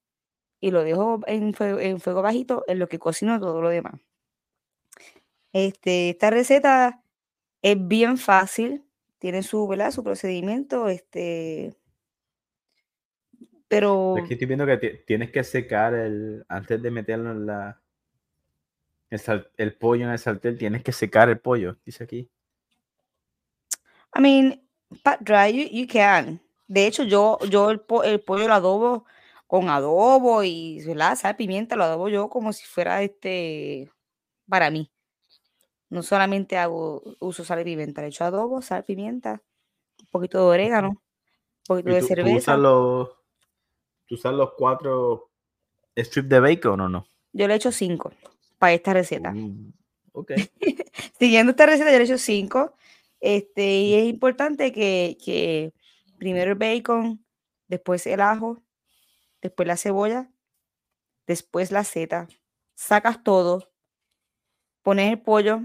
y 0.60 0.70
lo 0.70 0.84
dejo 0.84 1.20
en 1.26 1.52
fuego, 1.54 2.22
bajito 2.22 2.64
en 2.68 2.78
lo 2.78 2.88
que 2.88 2.98
cocino 2.98 3.40
todo 3.40 3.60
lo 3.60 3.70
demás. 3.70 4.00
Este, 5.52 6.10
esta 6.10 6.30
receta 6.30 7.02
es 7.62 7.76
bien 7.88 8.18
fácil, 8.18 8.83
tiene 9.24 9.42
su, 9.42 9.66
¿verdad? 9.66 9.90
su 9.90 10.04
procedimiento, 10.04 10.86
este, 10.86 11.74
pero... 13.68 14.16
Aquí 14.18 14.34
estoy 14.34 14.46
viendo 14.46 14.66
que 14.66 15.02
tienes 15.06 15.30
que 15.30 15.42
secar 15.42 15.94
el, 15.94 16.44
antes 16.46 16.82
de 16.82 16.90
meterlo 16.90 17.30
en 17.30 17.46
la, 17.46 17.80
el, 19.08 19.76
pollo 19.78 20.04
en 20.04 20.10
el 20.10 20.18
sartén, 20.18 20.58
tienes 20.58 20.82
que 20.82 20.92
secar 20.92 21.30
el 21.30 21.40
pollo, 21.40 21.78
dice 21.86 22.04
aquí. 22.04 22.30
I 24.14 24.20
mean, 24.20 24.62
pat 25.02 25.20
dry, 25.22 25.70
you, 25.70 25.86
can. 25.90 26.38
De 26.68 26.86
hecho, 26.86 27.04
yo, 27.04 27.38
yo 27.48 27.70
el, 27.70 27.80
pollo 27.80 28.46
lo 28.46 28.52
adobo 28.52 29.06
con 29.46 29.70
adobo 29.70 30.44
y 30.44 30.82
la 30.84 31.16
sal, 31.16 31.36
pimienta, 31.36 31.76
lo 31.76 31.84
adobo 31.84 32.10
yo 32.10 32.28
como 32.28 32.52
si 32.52 32.66
fuera 32.66 33.02
este 33.02 33.90
para 34.46 34.70
mí. 34.70 34.93
No 35.94 36.02
solamente 36.02 36.58
hago 36.58 37.04
uso 37.20 37.44
sal 37.44 37.60
y 37.60 37.64
pimienta, 37.64 38.02
le 38.02 38.08
echo 38.08 38.24
adobo, 38.24 38.60
sal, 38.60 38.82
pimienta, 38.82 39.40
un 40.00 40.06
poquito 40.10 40.38
de 40.38 40.44
orégano, 40.44 40.88
un 40.88 40.98
poquito 41.68 41.90
de 41.90 42.02
cerveza. 42.02 42.30
¿tú 42.30 42.36
usas, 42.36 42.58
los, 42.58 43.08
¿Tú 44.04 44.14
usas 44.16 44.34
los 44.34 44.54
cuatro 44.54 45.30
strips 45.96 46.28
de 46.28 46.40
bacon 46.40 46.80
o 46.80 46.88
no? 46.88 47.06
Yo 47.32 47.46
le 47.46 47.54
echo 47.54 47.70
cinco 47.70 48.12
para 48.58 48.72
esta 48.72 48.92
receta. 48.92 49.30
Mm, 49.30 49.72
ok. 50.14 50.32
Siguiendo 51.20 51.50
esta 51.50 51.66
receta, 51.66 51.92
yo 51.92 51.98
le 51.98 52.04
echo 52.04 52.18
cinco. 52.18 52.74
Este, 53.20 53.64
y 53.64 53.94
es 53.94 54.06
importante 54.06 54.72
que, 54.72 55.72
primero 56.18 56.50
el 56.50 56.58
bacon, 56.58 57.24
después 57.68 58.04
el 58.08 58.20
ajo, 58.20 58.64
después 59.40 59.68
la 59.68 59.76
cebolla, 59.76 60.28
después 61.28 61.70
la 61.70 61.84
seta. 61.84 62.26
Sacas 62.74 63.22
todo, 63.22 63.72
pones 64.82 65.12
el 65.12 65.22
pollo, 65.22 65.60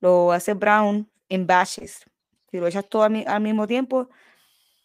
lo 0.00 0.32
haces 0.32 0.58
brown 0.58 1.08
en 1.28 1.46
batches. 1.46 2.04
Si 2.50 2.58
lo 2.58 2.66
echas 2.66 2.88
todo 2.88 3.02
al, 3.02 3.40
mismo 3.40 3.66
tiempo, 3.66 4.08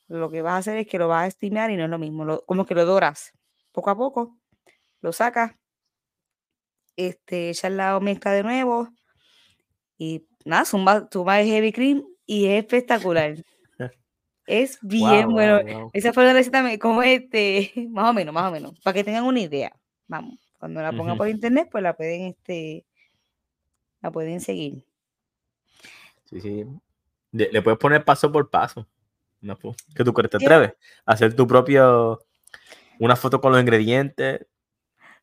lo 0.08 0.30
que 0.30 0.42
vas 0.42 0.54
a 0.54 0.58
hacer 0.58 0.78
es 0.78 0.88
que 0.88 0.98
lo 0.98 1.08
vas 1.08 1.24
a 1.24 1.28
estimear 1.28 1.72
y 1.72 1.78
no 1.78 1.86
es 1.86 1.90
lo 1.90 1.98
mismo. 1.98 2.42
como 2.46 2.66
que 2.66 2.76
lo 2.76 2.86
doras 2.86 3.34
poco 3.72 3.90
a 3.90 3.98
poco, 3.98 4.38
lo 5.02 5.12
sacas, 5.12 5.56
este, 6.96 7.50
echas 7.50 7.72
la 7.72 8.00
mezcla 8.00 8.32
de 8.32 8.44
nuevo 8.44 8.90
y 9.98 10.28
nada, 10.46 10.66
zumba, 10.66 11.08
zumba 11.12 11.38
de 11.38 11.46
heavy 11.46 11.72
cream 11.72 12.04
y 12.26 12.48
es 12.48 12.64
espectacular. 12.64 13.36
Es 14.46 14.78
bien 14.82 15.30
bueno. 15.30 15.90
Esa 15.94 16.12
fue 16.12 16.26
la 16.26 16.34
receta 16.34 16.78
como 16.78 17.02
este, 17.02 17.72
más 17.90 18.10
o 18.10 18.14
menos, 18.14 18.34
más 18.34 18.50
o 18.50 18.52
menos, 18.52 18.78
para 18.82 18.94
que 18.94 19.04
tengan 19.06 19.24
una 19.24 19.40
idea. 19.40 19.74
Vamos, 20.06 20.38
cuando 20.60 20.82
la 20.82 20.92
pongan 20.92 21.18
por 21.18 21.30
internet, 21.30 21.70
pues 21.72 21.82
la 21.82 21.96
pueden, 21.96 22.24
este, 22.24 22.86
la 24.02 24.12
pueden 24.12 24.42
seguir. 24.42 24.86
Sí, 26.34 26.42
sí. 26.42 26.66
Le, 27.32 27.62
puedes 27.62 27.80
poner 27.80 28.04
paso 28.04 28.32
por 28.32 28.50
paso. 28.50 28.88
No, 29.42 29.58
que 29.96 30.04
tú 30.04 30.14
crees, 30.14 30.30
te 30.30 30.38
atreves 30.38 30.74
a 31.06 31.14
hacer 31.14 31.36
tu 31.36 31.46
propio, 31.46 32.20
una 33.00 33.16
foto 33.16 33.42
con 33.42 33.52
los 33.52 33.62
ingredientes. 33.62 34.46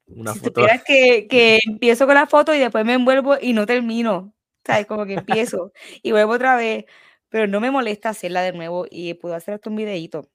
Una 0.07 0.35
si 0.35 0.41
foto. 0.41 0.67
que, 0.87 1.27
que 1.29 1.59
empiezo 1.67 2.07
con 2.07 2.17
la 2.17 2.27
foto 2.27 2.55
y 2.55 2.59
después 2.59 2.85
me 2.85 2.95
envuelvo 2.95 3.37
y 3.41 3.53
no 3.53 3.65
termino. 3.65 4.35
¿sabes? 4.65 4.87
Como 4.87 5.07
que 5.07 5.15
empiezo 5.15 5.73
y 6.03 6.13
vuelvo 6.13 6.33
otra 6.33 6.57
vez, 6.57 6.85
pero 7.29 7.47
no 7.47 7.61
me 7.61 7.71
molesta 7.71 8.11
hacerla 8.11 8.43
de 8.43 8.53
nuevo 8.53 8.87
y 8.91 9.15
puedo 9.15 9.35
hacer 9.35 9.55
hasta 9.55 9.71
un 9.71 9.77
videito. 9.77 10.29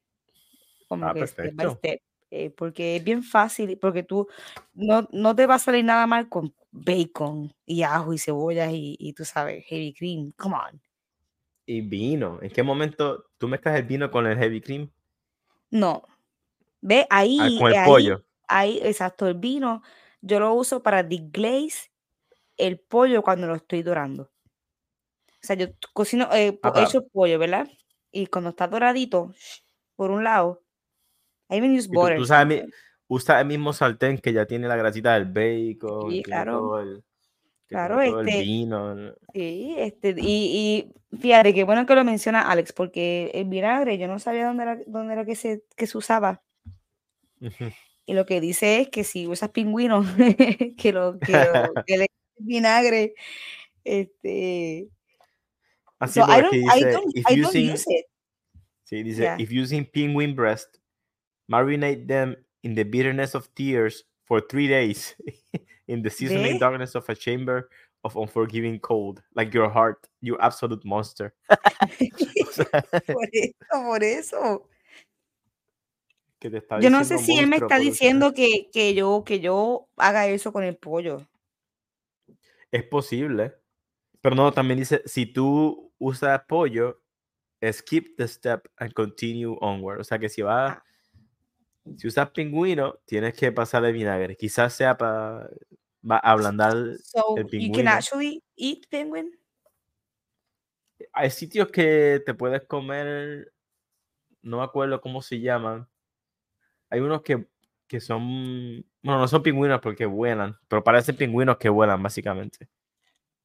Como 0.87 1.07
ah, 1.07 1.13
que 1.13 1.25
step 1.27 2.01
eh, 2.31 2.49
porque 2.49 2.97
es 2.97 3.03
bien 3.03 3.23
fácil, 3.23 3.77
porque 3.77 4.03
tú 4.03 4.27
no, 4.73 5.07
no 5.11 5.35
te 5.35 5.45
va 5.45 5.55
a 5.55 5.59
salir 5.59 5.85
nada 5.85 6.07
mal 6.07 6.29
con 6.29 6.53
bacon 6.71 7.53
y 7.65 7.83
ajo 7.83 8.13
y 8.13 8.17
cebollas 8.17 8.71
y, 8.73 8.95
y 8.99 9.13
tú 9.13 9.25
sabes, 9.25 9.65
heavy 9.65 9.93
cream, 9.93 10.31
come 10.37 10.55
on. 10.55 10.81
Y 11.65 11.81
vino, 11.81 12.39
¿en 12.41 12.51
qué 12.51 12.61
momento 12.61 13.25
tú 13.37 13.47
mezclas 13.47 13.79
el 13.79 13.85
vino 13.85 14.11
con 14.11 14.27
el 14.27 14.37
heavy 14.37 14.61
cream? 14.61 14.91
No, 15.71 16.03
ve 16.81 17.07
ahí. 17.09 17.57
Ah, 17.57 17.61
con 17.61 17.73
el 17.73 17.85
pollo. 17.85 18.25
Ahí, 18.47 18.79
exacto, 18.83 19.27
el 19.27 19.33
vino 19.35 19.81
yo 20.21 20.39
lo 20.39 20.53
uso 20.55 20.81
para 20.81 21.03
deglaze 21.03 21.91
el 22.57 22.79
pollo 22.79 23.21
cuando 23.21 23.47
lo 23.47 23.55
estoy 23.55 23.83
dorando. 23.83 24.31
O 25.27 25.47
sea, 25.47 25.55
yo 25.55 25.67
cocino, 25.93 26.29
eh, 26.33 26.59
hecho 26.77 27.07
pollo, 27.07 27.37
¿verdad? 27.37 27.67
Y 28.11 28.25
cuando 28.27 28.49
está 28.49 28.67
doradito, 28.67 29.33
por 29.95 30.09
un 30.09 30.23
lado, 30.23 30.63
I 31.49 31.57
even 31.57 31.77
use 31.77 31.87
butter. 31.87 32.17
Tú, 32.17 32.25
sabes, 32.25 32.65
usa 33.07 33.39
el 33.41 33.47
mismo 33.47 33.71
sartén 33.73 34.17
que 34.17 34.33
ya 34.33 34.45
tiene 34.45 34.67
la 34.67 34.75
grasita 34.75 35.13
del 35.13 35.25
bacon, 35.25 36.11
Sí, 36.11 36.23
claro. 36.23 36.59
todo 36.59 36.79
el, 36.81 37.03
que 37.67 37.75
Claro, 37.75 37.95
todo 37.95 38.21
el 38.21 38.27
este- 38.29 38.41
vino. 38.41 39.13
Sí, 39.33 39.75
este, 39.77 40.15
y, 40.17 40.91
y 41.11 41.17
fíjate 41.17 41.53
qué 41.53 41.63
bueno 41.63 41.85
que 41.85 41.95
lo 41.95 42.03
menciona 42.03 42.49
Alex, 42.49 42.73
porque 42.73 43.31
el 43.33 43.45
vinagre 43.45 43.97
yo 43.97 44.07
no 44.07 44.19
sabía 44.19 44.47
dónde 44.47 44.63
era, 44.63 44.79
dónde 44.87 45.13
era 45.13 45.25
que 45.25 45.35
se, 45.35 45.63
que 45.75 45.87
se 45.87 45.97
usaba. 45.97 46.41
Y 48.07 48.13
lo 48.13 48.25
que 48.25 48.39
dice 48.41 48.81
es 48.81 48.89
que 48.89 49.03
si 49.03 49.27
usas 49.27 49.49
pingüino, 49.49 50.03
que 50.77 50.91
lo 50.93 51.19
que, 51.19 51.31
lo- 51.33 51.73
que 51.85 51.97
le 51.97 52.07
vinagre, 52.37 53.13
este. 53.83 54.87
Así 55.99 56.19
so 56.19 56.25
I 56.27 56.41
don't, 56.41 56.53
I 56.53 56.59
dice, 56.59 56.91
don't, 56.91 57.17
I 57.17 57.21
don't 57.23 57.45
using, 57.47 57.71
use 57.73 57.85
it. 57.87 58.05
sí, 58.83 59.01
dice, 59.03 59.21
Yeah. 59.23 59.37
if 59.39 59.49
using 59.51 59.85
penguin 59.85 60.35
breast, 60.35 60.77
marinate 61.51 62.07
them 62.07 62.35
in 62.63 62.75
the 62.75 62.83
bitterness 62.83 63.35
of 63.35 63.53
tears 63.55 64.03
for 64.25 64.41
three 64.41 64.67
days 64.67 65.15
in 65.87 66.01
the 66.01 66.09
seasoning 66.09 66.53
¿Ve? 66.53 66.59
darkness 66.59 66.95
of 66.95 67.07
a 67.09 67.15
chamber 67.15 67.69
of 68.03 68.15
unforgiving 68.15 68.79
cold, 68.79 69.21
like 69.35 69.53
your 69.53 69.69
heart, 69.69 70.07
you 70.21 70.37
absolute 70.39 70.83
monster. 70.85 71.33
O 72.47 72.51
sea, 72.51 72.81
Por 73.07 73.27
eso, 73.33 73.53
por 73.71 74.03
eso. 74.03 74.69
que 76.39 76.49
te 76.49 76.57
está 76.57 76.79
Yo 76.79 76.89
no 76.89 77.03
sé 77.03 77.17
si 77.17 77.37
él 77.37 77.47
me 77.47 77.57
está 77.57 77.79
diciendo 77.79 78.33
que, 78.33 78.69
que 78.71 78.93
yo, 78.93 79.23
que 79.25 79.39
yo 79.39 79.87
haga 79.97 80.27
eso 80.27 80.53
con 80.53 80.63
el 80.63 80.77
pollo. 80.77 81.21
Es 82.71 82.83
posible. 82.83 83.55
Pero 84.21 84.35
no, 84.35 84.51
también 84.51 84.79
dice, 84.79 85.01
si 85.05 85.25
tú 85.25 85.91
usas 85.97 86.41
pollo, 86.47 87.01
skip 87.71 88.15
the 88.17 88.27
step 88.27 88.67
and 88.77 88.93
continue 88.93 89.57
onward. 89.61 89.99
O 89.99 90.03
sea 90.03 90.19
que 90.19 90.29
si 90.29 90.41
vas, 90.41 90.77
Ah. 90.77 90.83
Si 91.97 92.07
usas 92.07 92.31
pingüino, 92.31 92.95
tienes 93.05 93.33
que 93.33 93.51
pasar 93.51 93.83
de 93.83 93.91
vinagre. 93.91 94.35
Quizás 94.35 94.73
sea 94.73 94.97
para 94.97 95.49
ablandar. 96.23 96.73
So 97.03 97.37
el 97.37 97.43
you 97.43 97.49
can 97.49 97.49
pingüino. 97.49 97.91
actually 97.91 98.43
eat 98.55 98.87
penguin. 98.89 99.31
Hay 101.13 101.29
sitios 101.29 101.69
que 101.69 102.21
te 102.25 102.33
puedes 102.33 102.63
comer, 102.65 103.53
no 104.41 104.57
me 104.57 104.63
acuerdo 104.63 105.01
cómo 105.01 105.21
se 105.21 105.39
llaman. 105.39 105.87
Hay 106.89 106.99
unos 106.99 107.21
que, 107.21 107.47
que 107.87 107.99
son, 107.99 108.85
bueno, 109.01 109.19
no 109.19 109.27
son 109.27 109.43
pingüinos 109.43 109.81
porque 109.81 110.05
vuelan, 110.05 110.57
pero 110.67 110.83
parecen 110.83 111.17
pingüinos 111.17 111.57
que 111.57 111.69
vuelan 111.69 112.01
básicamente. 112.01 112.69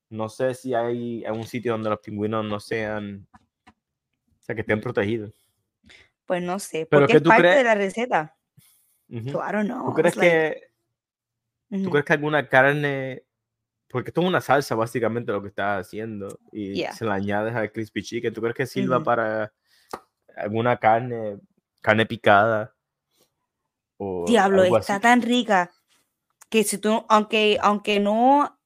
No 0.09 0.29
sé 0.29 0.55
si 0.55 0.75
hay 0.75 1.25
algún 1.25 1.47
sitio 1.47 1.73
donde 1.73 1.91
los 1.91 2.01
pingüinos 2.01 2.45
no 2.45 2.61
sean, 2.61 3.29
o 3.67 4.43
sea, 4.43 4.55
que 4.55 4.63
estén 4.63 4.81
protegidos. 4.81 5.33
Pues 6.31 6.45
no 6.45 6.61
sé, 6.61 6.87
¿Pero 6.87 7.01
porque 7.01 7.13
qué 7.15 7.17
es 7.17 7.23
tú 7.25 7.29
parte 7.29 7.43
de 7.43 7.49
crees? 7.55 7.65
la 7.65 7.75
receta. 7.75 8.37
So, 9.09 9.43
I 9.45 9.51
don't 9.53 9.65
know. 9.69 9.87
¿Tú 9.87 9.95
crees 9.95 10.15
like- 10.15 10.31
que, 10.31 11.77
tú 11.77 11.81
Ujú. 11.83 11.91
crees 11.91 12.05
que 12.05 12.13
alguna 12.13 12.49
carne, 12.49 13.25
porque 13.89 14.11
esto 14.11 14.21
es 14.21 14.29
una 14.29 14.41
salsa 14.41 14.77
básicamente 14.77 15.33
lo 15.33 15.43
que 15.43 15.49
estás 15.49 15.85
haciendo 15.89 16.39
y 16.53 16.75
Yeah. 16.75 16.93
se 16.93 17.05
la 17.05 17.15
añades 17.15 17.57
al 17.57 17.73
crispy 17.73 18.05
chicken, 18.05 18.33
¿tú 18.33 18.41
crees 18.43 18.55
que 18.55 18.67
sirva 18.67 18.99
Ujú. 18.99 19.05
para 19.07 19.53
alguna 20.37 20.77
carne, 20.77 21.41
carne 21.83 22.07
picada? 22.07 22.77
O 23.97 24.25
Diablo, 24.29 24.63
está 24.63 24.95
así? 24.95 25.03
tan 25.03 25.23
rica 25.23 25.73
que 26.49 26.63
si 26.63 26.79
tú, 26.79 27.05
aunque, 27.09 27.59
aunque 27.61 27.99
no, 27.99 28.43
o 28.45 28.57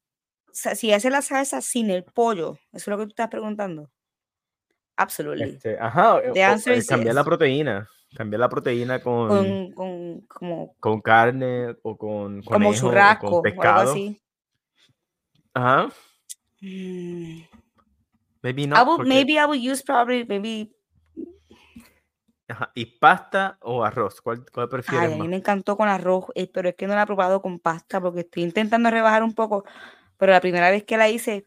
sea, 0.53 0.75
si 0.75 0.93
haces 0.93 1.11
la 1.11 1.23
salsa 1.23 1.63
sin 1.63 1.89
el 1.89 2.05
pollo, 2.05 2.59
eso 2.75 2.77
es 2.77 2.87
lo 2.89 2.99
que 2.99 3.05
tú 3.05 3.09
estás 3.13 3.29
preguntando. 3.31 3.91
Absolutely. 4.97 5.45
Este, 5.51 5.79
ajá, 5.79 6.15
o- 6.17 6.33
The 6.33 6.45
o, 6.45 6.49
answer 6.51 6.75
eh, 6.75 6.79
is 6.79 6.87
cambiar 6.87 7.15
la 7.15 7.23
yes. 7.23 7.27
proteína, 7.27 7.89
cambiar 8.15 8.41
la 8.41 8.49
proteína 8.49 9.01
con, 9.03 9.29
Con, 9.29 9.73
con, 9.73 10.21
como, 10.29 10.77
con 10.79 11.01
carne 11.01 11.77
o 11.83 11.97
con 11.97 12.43
como 12.43 12.69
conejo 12.69 12.71
o 12.71 12.91
churrasco 12.91 13.21
con 13.27 13.33
o 13.35 13.37
algo 13.37 13.43
pescado. 13.43 13.91
así. 13.93 14.21
Ajá, 15.55 15.89
Mm, 16.61 17.43
maybe 18.43 18.63
I 18.63 18.67
no. 18.69 18.85
would, 18.85 18.97
porque- 18.99 19.09
maybe 19.09 19.33
I 19.35 19.45
would 19.45 19.61
use 19.61 19.83
probably, 19.85 20.25
maybe, 20.25 20.71
ajá, 22.49 22.71
¿Y 22.75 22.87
pasta 22.87 23.59
o 23.61 23.85
arroz? 23.85 24.21
¿Cuál, 24.21 24.45
cuál 24.51 24.69
prefieres 24.69 25.09
ay, 25.09 25.13
a 25.13 25.15
mí 25.17 25.19
más? 25.19 25.29
me 25.29 25.37
encantó 25.37 25.77
con 25.77 25.89
arroz, 25.89 26.27
eh, 26.35 26.51
pero 26.53 26.69
es 26.71 26.75
que 26.77 26.87
no 26.87 26.95
la 26.95 27.03
he 27.03 27.07
probado 27.07 27.43
con 27.43 27.59
pasta 27.59 28.01
porque 28.01 28.21
estoy 28.21 28.45
intentando 28.45 28.91
rebajar 28.91 29.23
un 29.23 29.35
poco, 29.35 29.65
pero 30.17 30.33
la 30.33 30.41
primera 30.41 30.71
vez 30.71 30.85
que 30.85 30.97
la 30.97 31.09
hice, 31.09 31.47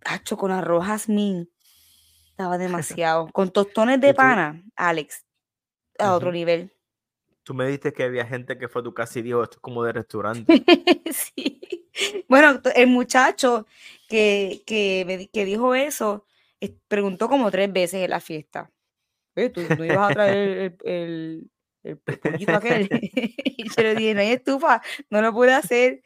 cacho, 0.00 0.36
con 0.36 0.50
arroz 0.50 0.84
jazmín, 0.86 1.50
estaba 2.38 2.56
demasiado. 2.58 3.28
Con 3.32 3.50
tostones 3.50 4.00
de 4.00 4.14
pana, 4.14 4.62
Alex, 4.76 5.24
a 5.98 6.14
otro 6.14 6.30
nivel. 6.30 6.72
Tú 7.42 7.54
me 7.54 7.64
dijiste 7.66 7.92
que 7.92 8.04
había 8.04 8.26
gente 8.26 8.58
que 8.58 8.68
fue 8.68 8.80
a 8.82 8.84
tu 8.84 8.92
casa 8.94 9.18
y 9.18 9.22
dijo, 9.22 9.42
esto 9.42 9.56
es 9.56 9.60
como 9.60 9.82
de 9.82 9.92
restaurante. 9.92 10.62
Sí. 11.12 11.60
Bueno, 12.28 12.60
el 12.76 12.86
muchacho 12.86 13.66
que, 14.08 14.62
que, 14.66 15.02
me 15.06 15.26
que 15.28 15.44
dijo 15.44 15.74
eso 15.74 16.26
preguntó 16.86 17.28
como 17.28 17.50
tres 17.50 17.72
veces 17.72 18.04
en 18.04 18.10
la 18.10 18.20
fiesta. 18.20 18.70
"Eh, 19.34 19.48
¿Tú 19.50 19.62
no 19.76 19.84
ibas 19.84 20.10
a 20.10 20.14
traer 20.14 20.38
el, 20.38 20.76
el, 20.84 21.50
el- 21.82 21.98
el 22.06 22.18
pollito 22.20 22.54
aquel? 22.54 22.88
y 22.92 23.64
yo 23.68 23.82
le 23.82 23.94
dije, 23.96 24.14
no 24.14 24.20
hay 24.20 24.30
estufa, 24.32 24.80
no 25.10 25.22
lo 25.22 25.32
pude 25.32 25.54
hacer. 25.54 26.02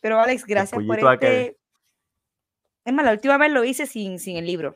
Pero 0.00 0.18
Alex, 0.18 0.44
gracias 0.46 0.82
por 0.84 0.98
aquel. 1.06 1.32
este. 1.32 1.58
Es 2.84 2.92
más, 2.92 3.04
la 3.04 3.12
última 3.12 3.36
vez 3.38 3.52
lo 3.52 3.62
hice 3.64 3.86
sin, 3.86 4.18
sin 4.18 4.36
el 4.38 4.46
libro. 4.46 4.74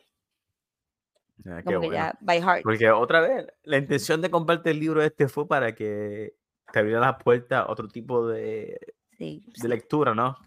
Ah, 1.45 1.61
Como 1.63 1.79
que 1.79 1.89
bueno. 1.89 1.91
ya, 1.91 2.13
by 2.21 2.39
heart. 2.41 2.63
Porque 2.63 2.89
otra 2.91 3.21
vez, 3.21 3.47
la 3.63 3.77
intención 3.77 4.21
de 4.21 4.31
comprarte 4.31 4.71
el 4.71 4.79
libro 4.79 5.01
este 5.03 5.27
fue 5.27 5.47
para 5.47 5.75
que 5.75 6.35
te 6.71 6.79
abriera 6.79 7.01
la 7.01 7.17
puerta 7.17 7.59
a 7.61 7.71
otro 7.71 7.87
tipo 7.87 8.27
de, 8.27 8.79
Sí, 9.17 9.45
de 9.55 9.69
sí. 9.69 9.69
lectura, 9.69 10.15
¿no? 10.15 10.37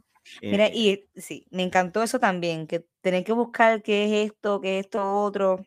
Mira, 0.49 0.69
Eh, 0.69 0.73
y 0.73 1.09
sí, 1.17 1.47
me 1.51 1.63
encantó 1.65 2.03
eso 2.03 2.21
también, 2.21 2.67
que 2.69 2.87
tener 3.01 3.25
que 3.25 3.33
buscar 3.33 3.83
qué 3.83 4.05
es 4.05 4.31
esto, 4.33 4.61
qué 4.61 4.79
es 4.79 4.87
esto 4.87 5.03
otro. 5.23 5.67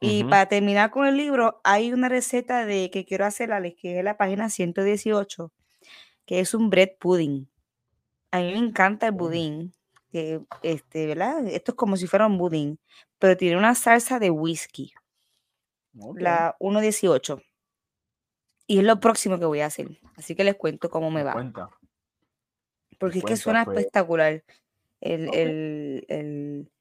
Y 0.00 0.24
Ujú. 0.24 0.26
para 0.26 0.48
terminar 0.48 0.90
con 0.90 1.06
el 1.06 1.16
libro, 1.16 1.60
hay 1.64 1.92
una 1.92 2.08
receta 2.08 2.66
de 2.66 2.90
que 2.90 3.04
quiero 3.06 3.26
hacer, 3.26 3.52
Alex, 3.52 3.76
que 3.80 3.98
es 3.98 4.04
la 4.04 4.16
página 4.18 4.50
118, 4.50 5.52
que 6.26 6.40
es 6.40 6.54
un 6.54 6.70
bread 6.70 6.90
pudding. 7.00 7.50
A 8.32 8.40
mí 8.40 8.52
me 8.52 8.58
encanta 8.58 9.08
el 9.08 9.14
Oh. 9.18 9.46
Que 10.16 10.40
este, 10.62 11.06
¿verdad? 11.06 11.46
Esto 11.48 11.72
es 11.72 11.76
como 11.76 11.96
si 11.96 12.06
fuera 12.06 12.26
un 12.26 12.38
budín, 12.38 12.78
pero 13.18 13.36
tiene 13.36 13.56
una 13.56 13.74
salsa 13.74 14.18
de 14.18 14.30
whisky, 14.30 14.92
Ok. 15.98 16.20
la 16.20 16.56
118. 16.58 17.40
Y 18.66 18.78
es 18.78 18.84
lo 18.84 18.98
próximo 18.98 19.38
que 19.38 19.44
voy 19.46 19.60
a 19.60 19.66
hacer. 19.66 19.88
Así 20.16 20.34
que 20.34 20.42
les 20.44 20.56
cuento 20.56 20.90
cómo 20.90 21.10
me 21.10 21.20
Me 21.20 21.24
va. 21.24 21.32
cuenta. 21.34 21.70
Porque 22.98 23.18
es 23.18 23.24
que 23.24 23.36
suena 23.36 23.64
pues. 23.64 23.78
espectacular. 23.78 24.42
El, 25.00 25.32
el, 25.34 26.04
el, 26.08 26.72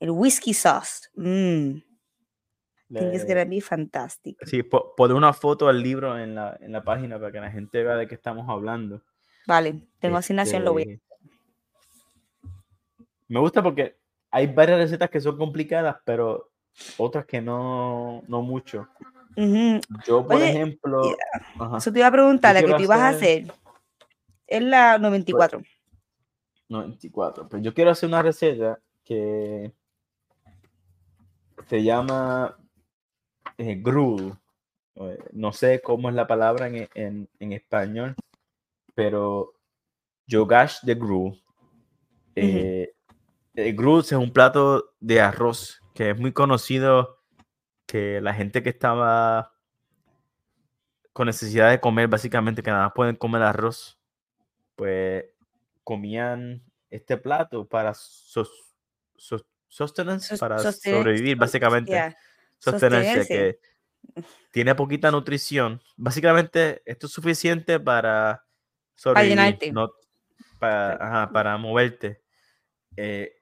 el 0.00 0.10
whisky 0.10 0.52
sauce. 0.54 1.08
Mm, 1.14 1.76
I 2.90 2.94
think 2.94 3.14
it's 3.14 3.24
Le- 3.24 3.28
gonna 3.34 3.44
be 3.46 3.60
fantastic. 3.60 4.36
Sí, 4.46 4.62
po- 4.62 4.94
poner 4.94 5.16
una 5.16 5.32
foto 5.32 5.66
del 5.66 5.82
libro 5.82 6.18
en 6.18 6.34
la, 6.34 6.56
en 6.60 6.72
la 6.72 6.84
página 6.84 7.18
para 7.18 7.32
que 7.32 7.40
la 7.40 7.50
gente 7.50 7.82
vea 7.82 7.96
de 7.96 8.06
qué 8.06 8.14
estamos 8.14 8.48
hablando. 8.48 9.02
Vale, 9.46 9.88
tengo 9.98 10.18
asignación, 10.18 10.62
lo 10.64 10.72
voy 10.74 10.82
a 10.82 10.84
Este, 10.92 11.02
Me 13.28 13.40
gusta 13.40 13.62
porque 13.62 13.96
hay 14.30 14.46
varias 14.46 14.78
recetas 14.78 15.10
que 15.10 15.20
son 15.20 15.36
complicadas, 15.36 15.96
pero 16.04 16.50
otras 16.96 17.26
que 17.26 17.40
no, 17.40 18.22
no 18.28 18.42
mucho. 18.42 18.88
Yo, 20.06 20.26
por 20.26 20.36
Oye, 20.36 20.50
ejemplo, 20.50 21.16
ajá, 21.58 21.76
Eso 21.78 21.92
te 21.92 21.98
iba 22.00 22.08
a 22.08 22.12
preguntar, 22.12 22.54
la 22.54 22.62
que 22.62 22.74
tú 22.74 22.82
ibas 22.82 22.98
a 23.00 23.08
hacer-. 23.10 23.52
Es 24.46 24.62
la 24.62 24.98
94. 24.98 25.62
94. 26.68 27.48
Pero 27.48 27.62
yo 27.62 27.74
quiero 27.74 27.90
hacer 27.90 28.08
una 28.08 28.22
receta 28.22 28.78
que 29.04 29.72
se 31.68 31.82
llama 31.82 32.56
eh, 33.58 33.74
gruel. 33.76 34.34
Eh, 34.96 35.18
No 35.32 35.52
sé 35.52 35.80
cómo 35.80 36.08
es 36.08 36.14
la 36.14 36.26
palabra 36.26 36.66
en, 36.68 36.88
en- 36.94 37.28
en 37.38 37.52
español, 37.52 38.14
pero 38.94 39.52
yogash 40.26 40.80
de 40.82 40.94
gruel. 40.94 41.42
Eh, 42.34 42.92
el 43.66 43.74
gruel 43.74 44.00
es 44.04 44.12
un 44.12 44.32
plato 44.32 44.94
de 45.00 45.20
arroz 45.20 45.82
que 45.94 46.10
es 46.10 46.18
muy 46.18 46.32
conocido 46.32 47.22
que 47.86 48.20
la 48.20 48.34
gente 48.34 48.62
que 48.62 48.68
estaba 48.68 49.52
con 51.12 51.26
necesidad 51.26 51.70
de 51.70 51.80
comer, 51.80 52.06
básicamente 52.08 52.62
que 52.62 52.70
nada 52.70 52.84
más 52.84 52.92
pueden 52.94 53.16
comer 53.16 53.42
arroz, 53.42 53.98
pues 54.76 55.24
comían 55.82 56.62
este 56.90 57.16
plato 57.16 57.66
para 57.66 57.94
sos- 57.94 58.74
sos- 59.16 59.44
sustenance, 59.66 60.28
Sos- 60.28 60.40
para 60.40 60.58
sostener- 60.58 60.98
sobrevivir, 60.98 61.36
básicamente. 61.36 61.90
yeah, 61.90 62.16
Sostenerse, 62.58 63.14
sostenerse. 63.24 63.58
que 64.14 64.24
tiene 64.52 64.74
poquita 64.74 65.10
nutrición. 65.10 65.80
Básicamente, 65.96 66.82
esto 66.84 67.06
es 67.06 67.12
suficiente 67.12 67.80
para 67.80 68.44
sobrevivir, 68.94 69.72
no 69.72 69.90
para, 70.60 70.92
ajá, 70.94 71.32
para 71.32 71.56
moverte. 71.56 72.22
Eh, 72.96 73.37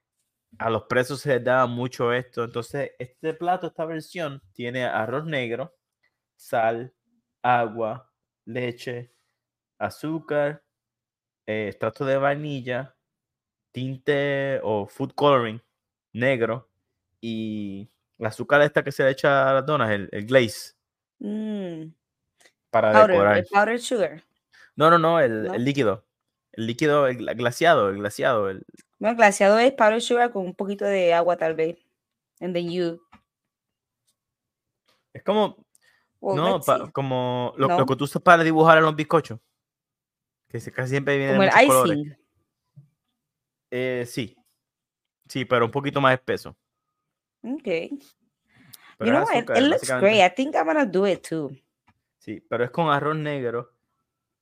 a 0.58 0.70
los 0.70 0.84
presos 0.84 1.20
se 1.20 1.30
les 1.30 1.44
daba 1.44 1.66
mucho 1.66 2.12
esto. 2.12 2.44
Entonces, 2.44 2.92
este 2.98 3.34
plato, 3.34 3.68
esta 3.68 3.84
versión, 3.84 4.42
tiene 4.52 4.84
arroz 4.84 5.24
negro, 5.24 5.74
sal, 6.36 6.94
agua, 7.42 8.10
leche, 8.44 9.12
azúcar, 9.78 10.62
eh, 11.46 11.68
extracto 11.68 12.04
de 12.04 12.16
vainilla, 12.16 12.96
tinte 13.72 14.60
o 14.62 14.86
food 14.86 15.12
coloring 15.14 15.60
negro 16.12 16.70
y 17.20 17.90
la 18.18 18.28
azúcar 18.28 18.62
esta 18.62 18.82
que 18.82 18.92
se 18.92 19.04
le 19.04 19.10
echa 19.10 19.50
a 19.50 19.54
las 19.54 19.66
donas, 19.66 19.90
el, 19.90 20.08
glaze. 20.26 20.74
Mm. 21.18 21.92
Para 22.70 23.06
decorar. 23.06 23.38
El 23.38 23.46
powdered 23.46 23.80
sugar. 23.80 24.24
No, 24.74 24.90
no, 24.90 24.98
no, 24.98 25.20
el, 25.20 25.64
líquido. 25.64 26.06
El 26.52 26.66
líquido, 26.66 27.06
el 27.06 27.18
glaciado, 27.18 27.90
el 27.90 27.98
glaciado. 27.98 28.50
El... 28.50 28.64
Bueno, 28.98 29.16
glaciado 29.16 29.58
es 29.58 29.72
powdered 29.72 30.00
sugar 30.00 30.32
con 30.32 30.44
un 30.46 30.54
poquito 30.54 30.84
de 30.84 31.12
agua 31.12 31.36
tal 31.36 31.54
vez. 31.54 31.78
And 32.40 32.54
then 32.54 32.70
you. 32.70 33.00
Es 35.12 35.22
como, 35.22 35.56
no, 36.20 36.60
como 36.92 37.54
lo, 37.56 37.86
que 37.86 37.96
tú 37.96 38.04
usas 38.04 38.22
para 38.22 38.42
dibujar 38.42 38.78
en 38.78 38.84
los 38.84 38.96
bizcochos. 38.96 39.38
Que 40.48 40.60
casi 40.70 40.90
siempre 40.90 41.16
viene 41.16 41.32
Como 41.32 41.42
el 41.42 41.50
icing. 41.64 42.16
Eh, 43.70 44.04
sí. 44.06 44.36
Sí, 45.28 45.44
pero 45.44 45.64
un 45.64 45.70
poquito 45.70 46.00
más 46.00 46.14
espeso. 46.14 46.56
Ok. 47.42 47.66
you 49.00 49.06
know 49.06 49.24
what? 49.24 49.56
It 49.56 49.62
looks 49.62 49.90
great. 50.00 50.20
I 50.20 50.34
think 50.34 50.54
I'm 50.54 50.66
gonna 50.66 50.86
do 50.86 51.06
it 51.06 51.26
too. 51.26 51.50
Sí, 52.18 52.40
pero 52.48 52.64
es 52.64 52.70
con 52.70 52.90
arroz 52.90 53.16
negro. 53.16 53.72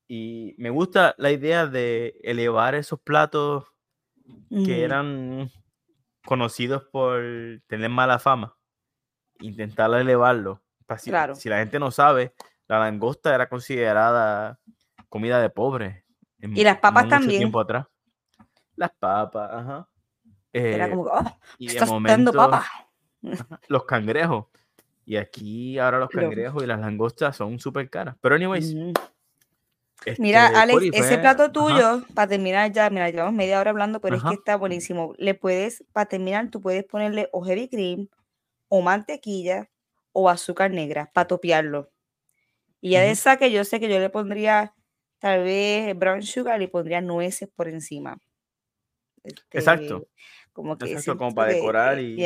Y 0.07 0.55
me 0.59 0.71
gusta 0.71 1.15
la 1.19 1.31
idea 1.31 1.67
de 1.67 2.19
elevar 2.23 2.75
esos 2.75 3.01
platos 3.01 3.74
que 4.49 4.83
eran 4.85 5.51
conocidos 6.25 6.85
por 6.85 7.23
tener 7.67 7.91
mala 7.91 8.19
fama. 8.19 8.57
Intentar 9.41 9.93
elevarlo. 9.95 10.63
Si, 10.99 11.11
claro. 11.11 11.35
si 11.35 11.49
la 11.49 11.59
gente 11.59 11.79
no 11.79 11.91
sabe, 11.91 12.35
la 12.69 12.79
langosta 12.79 13.35
era 13.35 13.49
considerada 13.49 14.59
comida 15.09 15.41
de 15.41 15.51
pobre. 15.51 16.05
y 16.39 16.63
las 16.63 16.79
papas 16.79 17.09
también. 17.09 17.41
tiempo 17.41 17.61
atrás. 17.61 17.87
Las 18.77 18.91
papas, 18.93 19.51
ajá. 19.53 19.89
era 20.53 20.91
como, 20.91 21.03
oh, 21.05 21.39
y 21.59 21.69
de 21.69 21.87
momento, 21.87 22.33
papas. 22.33 22.67
los 23.69 23.85
cangrejos. 23.85 24.47
Y 25.07 25.17
aquí 25.17 25.79
ahora 25.79 25.99
los 25.99 26.09
cangrejos 26.09 26.63
y 26.63 26.67
las 26.67 26.81
langostas 26.81 27.37
son 27.37 27.59
súper 27.59 27.91
caras. 27.91 28.17
Pero 28.21 28.35
anyways. 28.35 28.75
mira, 28.75 29.01
este, 30.05 30.37
Alex, 30.37 30.83
ese 30.93 31.19
plato 31.19 31.53
tuyo, 31.53 32.05
para 32.15 32.29
terminar 32.29 32.73
ya, 32.73 32.91
mira, 32.91 33.11
llevamos 33.11 33.35
media 33.35 33.61
hora 33.61 33.71
hablando, 33.71 34.01
pero 34.01 34.17
es 34.17 34.23
que 34.23 34.35
está 34.35 34.57
buenísimo. 34.57 35.15
Le 35.19 35.35
puedes, 35.35 35.85
para 35.93 36.07
terminar, 36.07 36.51
tú 36.51 36.61
puedes 36.61 36.85
ponerle 36.85 37.29
o 37.33 37.43
heavy 37.45 37.69
cream, 37.69 38.09
o 38.69 38.83
mantequilla, 38.83 39.71
o 40.13 40.29
azúcar 40.29 40.71
negra, 40.71 41.11
para 41.13 41.27
topearlo. 41.27 41.91
Y 42.81 42.91
ya 42.91 43.01
de 43.01 43.11
esa 43.11 43.37
que 43.37 43.51
yo 43.51 43.65
sé 43.65 43.81
que 43.81 43.89
yo 43.89 43.99
le 43.99 44.11
pondría 44.11 44.75
tal 45.19 45.43
vez 45.45 45.97
brown 45.99 46.23
sugar 46.23 46.61
y 46.61 46.67
pondría 46.67 47.01
nueces 47.01 47.49
por 47.55 47.69
encima. 47.69 48.19
Exacto. 49.51 49.97
Este, 49.97 50.09
como 50.53 50.77
que 50.77 50.85
Exacto, 50.87 51.17
como 51.17 51.35
para 51.35 51.53
decorar 51.53 51.99
y 51.99 52.23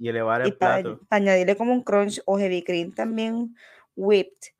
y 0.00 0.08
elevar 0.08 0.40
el 0.40 0.56
plato. 0.56 0.98
añadirle 1.10 1.56
como 1.56 1.74
un 1.74 1.82
crunch 1.82 2.22
o 2.24 2.38
heavy 2.38 2.64
cream 2.64 2.92
también 2.92 3.54
whipped. 3.94 4.54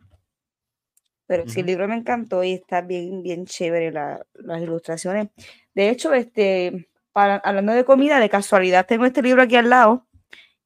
Pero 1.31 1.49
sí, 1.49 1.61
el 1.61 1.67
libro 1.67 1.87
me 1.87 1.95
encantó 1.95 2.43
y 2.43 2.55
está 2.55 2.81
bien, 2.81 3.23
bien 3.23 3.47
chévere 3.47 3.93
las 3.93 4.63
ilustraciones. 4.63 5.29
De 5.77 5.89
hecho, 5.89 6.13
este, 6.13 6.89
para, 7.13 7.37
hablando 7.37 7.73
de 7.73 7.85
comida, 7.85 8.19
de 8.19 8.29
casualidad, 8.29 8.85
tengo 8.85 9.05
este 9.05 9.23
libro 9.23 9.41
aquí 9.41 9.55
al 9.55 9.71
lado 9.71 10.09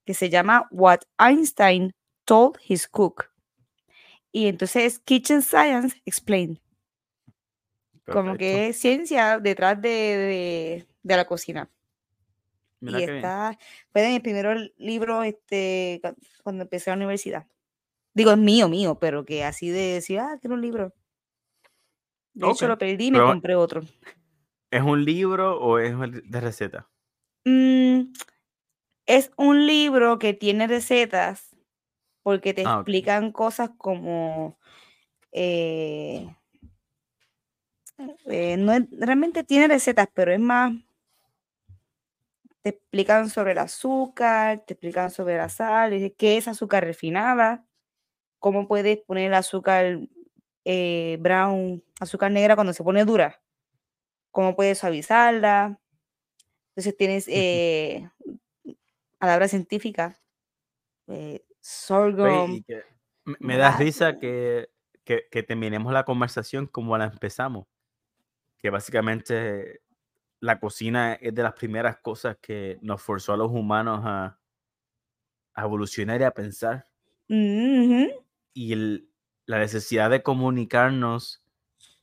que 0.06 0.14
se 0.14 0.30
llama 0.30 0.66
What 0.70 1.00
Einstein 1.18 1.92
Told 2.24 2.56
His 2.66 2.88
Cook. 2.88 3.26
Y 4.32 4.46
entonces 4.46 4.98
Kitchen 5.00 5.42
Science 5.42 6.00
Explained. 6.06 6.56
Como 8.06 8.38
que 8.38 8.68
es 8.68 8.78
ciencia 8.78 9.38
detrás 9.38 9.82
de, 9.82 10.86
de 11.02 11.16
la 11.18 11.26
cocina 11.26 11.68
y 12.80 13.02
está, 13.02 13.58
fue 13.92 14.02
de 14.02 14.08
mi 14.08 14.20
primer 14.20 14.72
libro 14.78 15.22
este, 15.22 16.00
cuando 16.42 16.62
empecé 16.62 16.90
la 16.90 16.96
universidad. 16.96 17.46
Digo, 18.14 18.30
es 18.30 18.38
mío, 18.38 18.68
mío, 18.68 18.98
pero 19.00 19.24
que 19.24 19.44
así 19.44 19.68
de 19.68 19.94
decir, 19.94 20.20
ah, 20.20 20.38
quiero 20.40 20.54
un 20.54 20.62
libro. 20.62 20.92
De 22.32 22.48
hecho, 22.50 22.68
lo 22.68 22.78
perdí 22.78 23.06
y 23.06 23.10
me 23.10 23.20
compré 23.20 23.54
otro. 23.54 23.82
¿Es 24.70 24.82
un 24.82 25.04
libro 25.04 25.60
o 25.60 25.78
es 25.78 25.94
de 26.24 26.40
receta? 26.40 26.88
Mm, 27.44 28.12
es 29.06 29.30
un 29.36 29.66
libro 29.66 30.18
que 30.18 30.32
tiene 30.32 30.66
recetas 30.66 31.56
porque 32.22 32.54
te 32.54 32.64
ah, 32.66 32.76
explican 32.76 33.32
cosas 33.32 33.70
como 33.76 34.58
eh, 35.30 36.26
eh, 38.26 38.56
no 38.56 38.72
realmente 38.92 39.44
tiene 39.44 39.68
recetas, 39.68 40.08
pero 40.14 40.32
es 40.32 40.40
más 40.40 40.72
te 42.62 42.70
explican 42.70 43.28
sobre 43.28 43.52
el 43.52 43.58
azúcar, 43.58 44.64
te 44.66 44.72
explican 44.72 45.10
sobre 45.10 45.36
la 45.36 45.50
sal, 45.50 46.14
qué 46.16 46.38
es 46.38 46.48
azúcar 46.48 46.82
refinada, 46.82 47.62
cómo 48.44 48.68
puedes 48.68 48.98
poner 48.98 49.28
el 49.28 49.32
azúcar 49.32 50.00
eh, 50.66 51.16
brown, 51.18 51.82
azúcar 51.98 52.30
negra 52.30 52.56
cuando 52.56 52.74
se 52.74 52.84
pone 52.84 53.02
dura, 53.06 53.40
cómo 54.30 54.54
puedes 54.54 54.80
suavizarla. 54.80 55.80
Entonces 56.68 56.94
tienes 56.94 57.24
eh, 57.28 58.06
palabras 59.16 59.48
científicas, 59.48 60.22
eh, 61.06 61.42
sorghum. 61.62 62.62
me 63.24 63.56
da 63.56 63.74
risa 63.78 64.18
que, 64.18 64.68
que, 65.04 65.26
que 65.30 65.42
terminemos 65.42 65.90
la 65.94 66.04
conversación 66.04 66.66
como 66.66 66.98
la 66.98 67.06
empezamos, 67.06 67.66
que 68.58 68.68
básicamente 68.68 69.80
la 70.40 70.60
cocina 70.60 71.14
es 71.14 71.34
de 71.34 71.42
las 71.42 71.54
primeras 71.54 71.96
cosas 71.96 72.36
que 72.42 72.78
nos 72.82 73.00
forzó 73.00 73.32
a 73.32 73.38
los 73.38 73.50
humanos 73.50 74.02
a, 74.04 74.38
evolucionar 75.56 76.20
y 76.20 76.24
a 76.24 76.30
pensar. 76.30 76.86
Y 78.54 78.74
la 79.46 79.58
necesidad 79.58 80.10
de 80.10 80.22
comunicarnos 80.22 81.44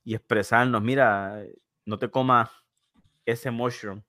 y 0.03 0.13
expresarnos, 0.13 0.81
mira, 0.81 1.43
no 1.85 1.97
te 1.97 2.09
comas 2.09 2.49
ese 3.25 3.49
mushroom, 3.49 4.03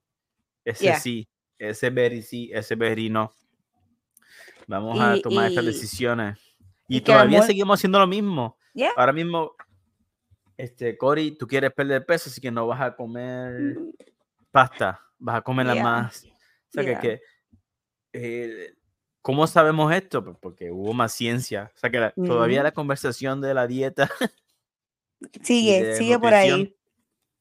ese 0.65 0.95
sí, 0.97 1.29
ese 1.59 1.91
berry 1.91 2.23
sí, 2.23 2.51
ese 2.53 2.75
berry 2.75 3.09
no. 3.09 3.33
Vamos 4.67 5.01
a 5.01 5.21
tomar 5.23 5.49
estas 5.49 5.65
decisiones. 5.65 6.39
Y, 6.89 7.01
todavía 7.01 7.43
seguimos 7.43 7.79
haciendo 7.79 7.99
lo 7.99 8.07
mismo. 8.07 8.59
Ahora 8.97 9.13
mismo, 9.13 9.55
este, 10.57 10.99
Cory, 10.99 11.33
tú 11.39 11.47
quieres 11.47 11.73
perder 11.73 12.05
peso, 12.05 12.29
así 12.29 12.41
que 12.41 12.51
no 12.51 12.67
vas 12.67 12.81
a 12.81 12.95
comer 12.95 13.79
mm 13.79 13.93
pasta, 14.53 15.01
vas 15.19 15.39
a 15.39 15.43
comerla 15.43 15.75
más. 15.83 16.25
O 16.25 16.73
sea, 16.73 17.01
que, 17.01 17.21
eh, 18.13 18.75
¿cómo 19.23 19.47
sabemos 19.47 19.95
esto? 19.95 20.23
Pues 20.23 20.37
porque 20.41 20.71
hubo 20.71 20.93
más 20.93 21.13
ciencia. 21.13 21.71
O 21.75 21.79
sea, 21.79 21.91
que 21.91 22.13
todavía 22.17 22.63
la 22.63 22.73
conversación 22.73 23.41
de 23.41 23.55
la 23.55 23.67
dieta 23.67 24.11
sigue, 25.43 25.97
sigue 25.97 26.19
por 26.19 26.35
ahí. 26.35 26.77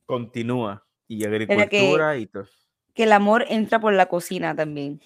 Continúa. 0.05 0.85
Y 1.07 1.25
agricultura 1.25 2.15
y 2.15 2.27
todo. 2.27 2.45
Que 2.93 3.03
el 3.03 3.11
amor 3.11 3.45
entra 3.49 3.79
por 3.79 3.93
la 3.93 4.05
cocina 4.05 4.55
también, 4.55 5.01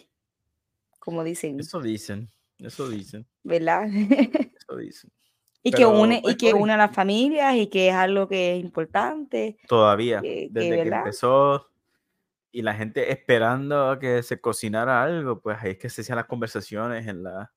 como 0.99 1.23
dicen. 1.23 1.59
Eso 1.59 1.81
dicen, 1.81 2.29
eso 2.59 2.89
dicen. 2.89 3.25
¿Verdad? 3.43 3.85
eso 4.57 4.77
dicen. 4.77 5.11
Y 5.63 5.71
que 5.71 5.83
une, 5.83 6.17
y 6.17 6.21
pues, 6.21 6.37
que 6.37 6.53
une 6.53 6.73
a 6.73 6.77
las 6.77 6.93
familias 6.93 7.55
y 7.55 7.67
que 7.67 7.89
es 7.89 7.93
algo 7.95 8.27
que 8.27 8.55
es 8.55 8.63
importante. 8.63 9.57
Todavía. 9.67 10.21
desde 10.21 10.83
que 10.83 10.89
empezó 10.89 11.71
y 12.55 12.61
la 12.61 12.73
gente 12.73 13.11
esperando 13.11 13.89
a 13.89 13.99
que 13.99 14.23
se 14.23 14.39
cocinara 14.39 15.03
algo, 15.03 15.41
pues 15.41 15.57
ahí 15.59 15.71
es 15.71 15.77
que 15.77 15.89
se 15.89 15.99
hacían 15.99 16.15
las 16.15 16.27
conversaciones 16.27 17.05
en 17.05 17.21
la, 17.21 17.51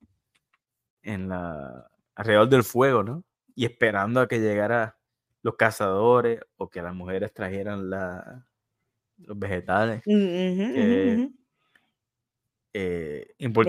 en 1.03 1.29
la, 1.29 1.89
alrededor 2.17 2.49
del 2.49 2.65
fuego, 2.65 3.05
¿no? 3.05 3.25
Y 3.55 3.65
esperando 3.65 4.21
a 4.21 4.27
que 4.27 4.41
llegara 4.41 4.99
los 5.43 5.55
cazadores 5.55 6.41
o 6.57 6.69
que 6.69 6.83
las 6.83 6.97
mujeres 6.97 7.33
trajeran 7.33 7.89
la, 7.89 8.45
los 9.19 9.39
vegetales. 9.39 10.03
Eh, 10.05 11.31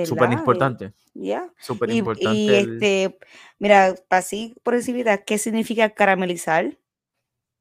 súper 0.05 0.31
importante. 0.31 0.93
Ya. 1.13 1.53
Súper 1.59 1.91
importante. 1.91 2.39
Y, 2.39 2.49
este, 2.49 3.19
mira, 3.59 3.93
así 4.09 4.55
por 4.63 4.73
encima, 4.73 5.19
¿qué 5.19 5.37
significa 5.37 5.91
caramelizar? 5.91 6.75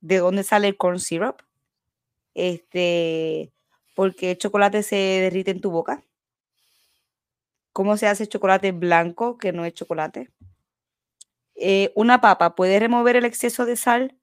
¿De 0.01 0.17
dónde 0.17 0.43
sale 0.43 0.69
el 0.69 0.79
corn 0.79 1.01
syrup? 1.01 1.43
Este, 2.33 3.53
porque 3.99 4.31
el 4.31 4.39
chocolate 4.39 4.85
se 4.85 4.95
derrite 4.95 5.51
en 5.51 5.61
tu 5.61 5.73
boca. 5.73 6.05
¿Cómo 7.73 7.97
se 7.97 8.07
hace 8.07 8.29
chocolate 8.29 8.71
blanco 8.71 9.39
que 9.39 9.53
no 9.53 9.65
es 9.65 9.75
chocolate? 9.75 10.31
Eh, 11.57 11.91
una 11.97 12.21
papa 12.21 12.55
puede 12.55 12.79
remover 12.79 13.17
el 13.17 13.25
exceso 13.25 13.67
de 13.67 13.75
sal 13.75 14.17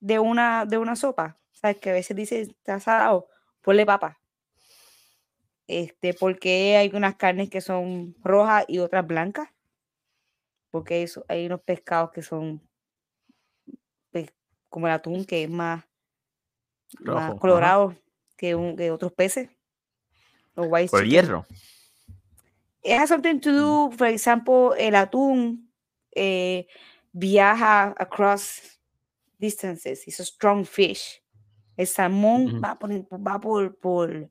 de 0.00 0.18
una, 0.18 0.66
de 0.66 0.76
una 0.76 0.96
sopa. 0.96 1.38
¿Sabes? 1.52 1.78
Que 1.78 1.88
a 1.88 1.92
veces 1.94 2.14
dice, 2.14 2.42
está 2.42 2.78
salado, 2.78 3.26
ponle 3.62 3.86
papa. 3.86 4.20
Este, 5.66 6.12
porque 6.12 6.76
hay 6.76 6.90
unas 6.92 7.14
carnes 7.14 7.48
que 7.48 7.62
son 7.62 8.14
rojas 8.22 8.66
y 8.68 8.80
otras 8.80 9.06
blancas. 9.06 9.48
Porque 10.70 11.02
eso, 11.02 11.24
hay 11.26 11.46
unos 11.46 11.62
pescados 11.62 12.10
que 12.10 12.20
son 12.20 12.60
como 14.68 14.88
el 14.88 14.92
atún, 14.92 15.24
que 15.24 15.44
es 15.44 15.50
más, 15.50 15.86
colorado 17.40 17.96
que, 18.42 18.56
un, 18.56 18.76
que 18.76 18.90
otros 18.90 19.12
peces. 19.12 19.48
Por 20.56 21.04
hierro. 21.06 21.46
It 22.82 22.98
has 22.98 23.10
something 23.10 23.38
to 23.38 23.52
do, 23.52 23.92
for 23.96 24.08
example, 24.08 24.74
el 24.76 24.96
atún 24.96 25.70
eh, 26.10 26.66
viaja 27.12 27.94
across 27.96 28.80
distances. 29.38 30.02
It's 30.08 30.18
a 30.18 30.24
strong 30.24 30.64
fish. 30.64 31.22
El 31.76 31.86
salmón 31.86 32.60
va, 32.60 32.76
por, 32.76 32.90
va 32.90 33.40
por, 33.40 33.78
por, 33.78 34.28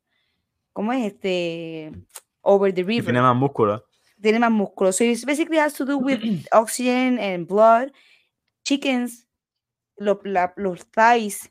¿cómo 0.74 0.92
es 0.92 1.14
este? 1.14 1.94
Over 2.42 2.74
the 2.74 2.84
river. 2.84 3.06
tiene 3.06 3.22
más 3.22 3.36
músculo. 3.36 3.86
Tiene 4.22 4.40
más 4.40 4.52
músculo. 4.52 4.92
So 4.92 5.06
it 5.06 5.26
basically 5.26 5.58
has 5.58 5.74
to 5.76 5.86
do 5.86 5.98
with 5.98 6.20
oxygen 6.52 7.18
and 7.18 7.48
blood. 7.48 7.94
Chickens, 8.66 9.26
los 9.96 10.86
thighs 10.92 11.50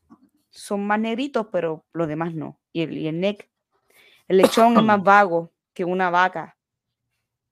son 0.50 0.86
más 0.86 1.00
negritos, 1.00 1.46
pero 1.50 1.86
los 1.92 2.08
demás 2.08 2.34
no. 2.34 2.60
Y 2.72 2.82
el, 2.82 2.98
y 2.98 3.08
el 3.08 3.20
neck. 3.20 3.48
El 4.28 4.38
lechón 4.38 4.76
es 4.76 4.82
más 4.82 5.02
vago 5.02 5.52
que 5.72 5.84
una 5.84 6.10
vaca. 6.10 6.56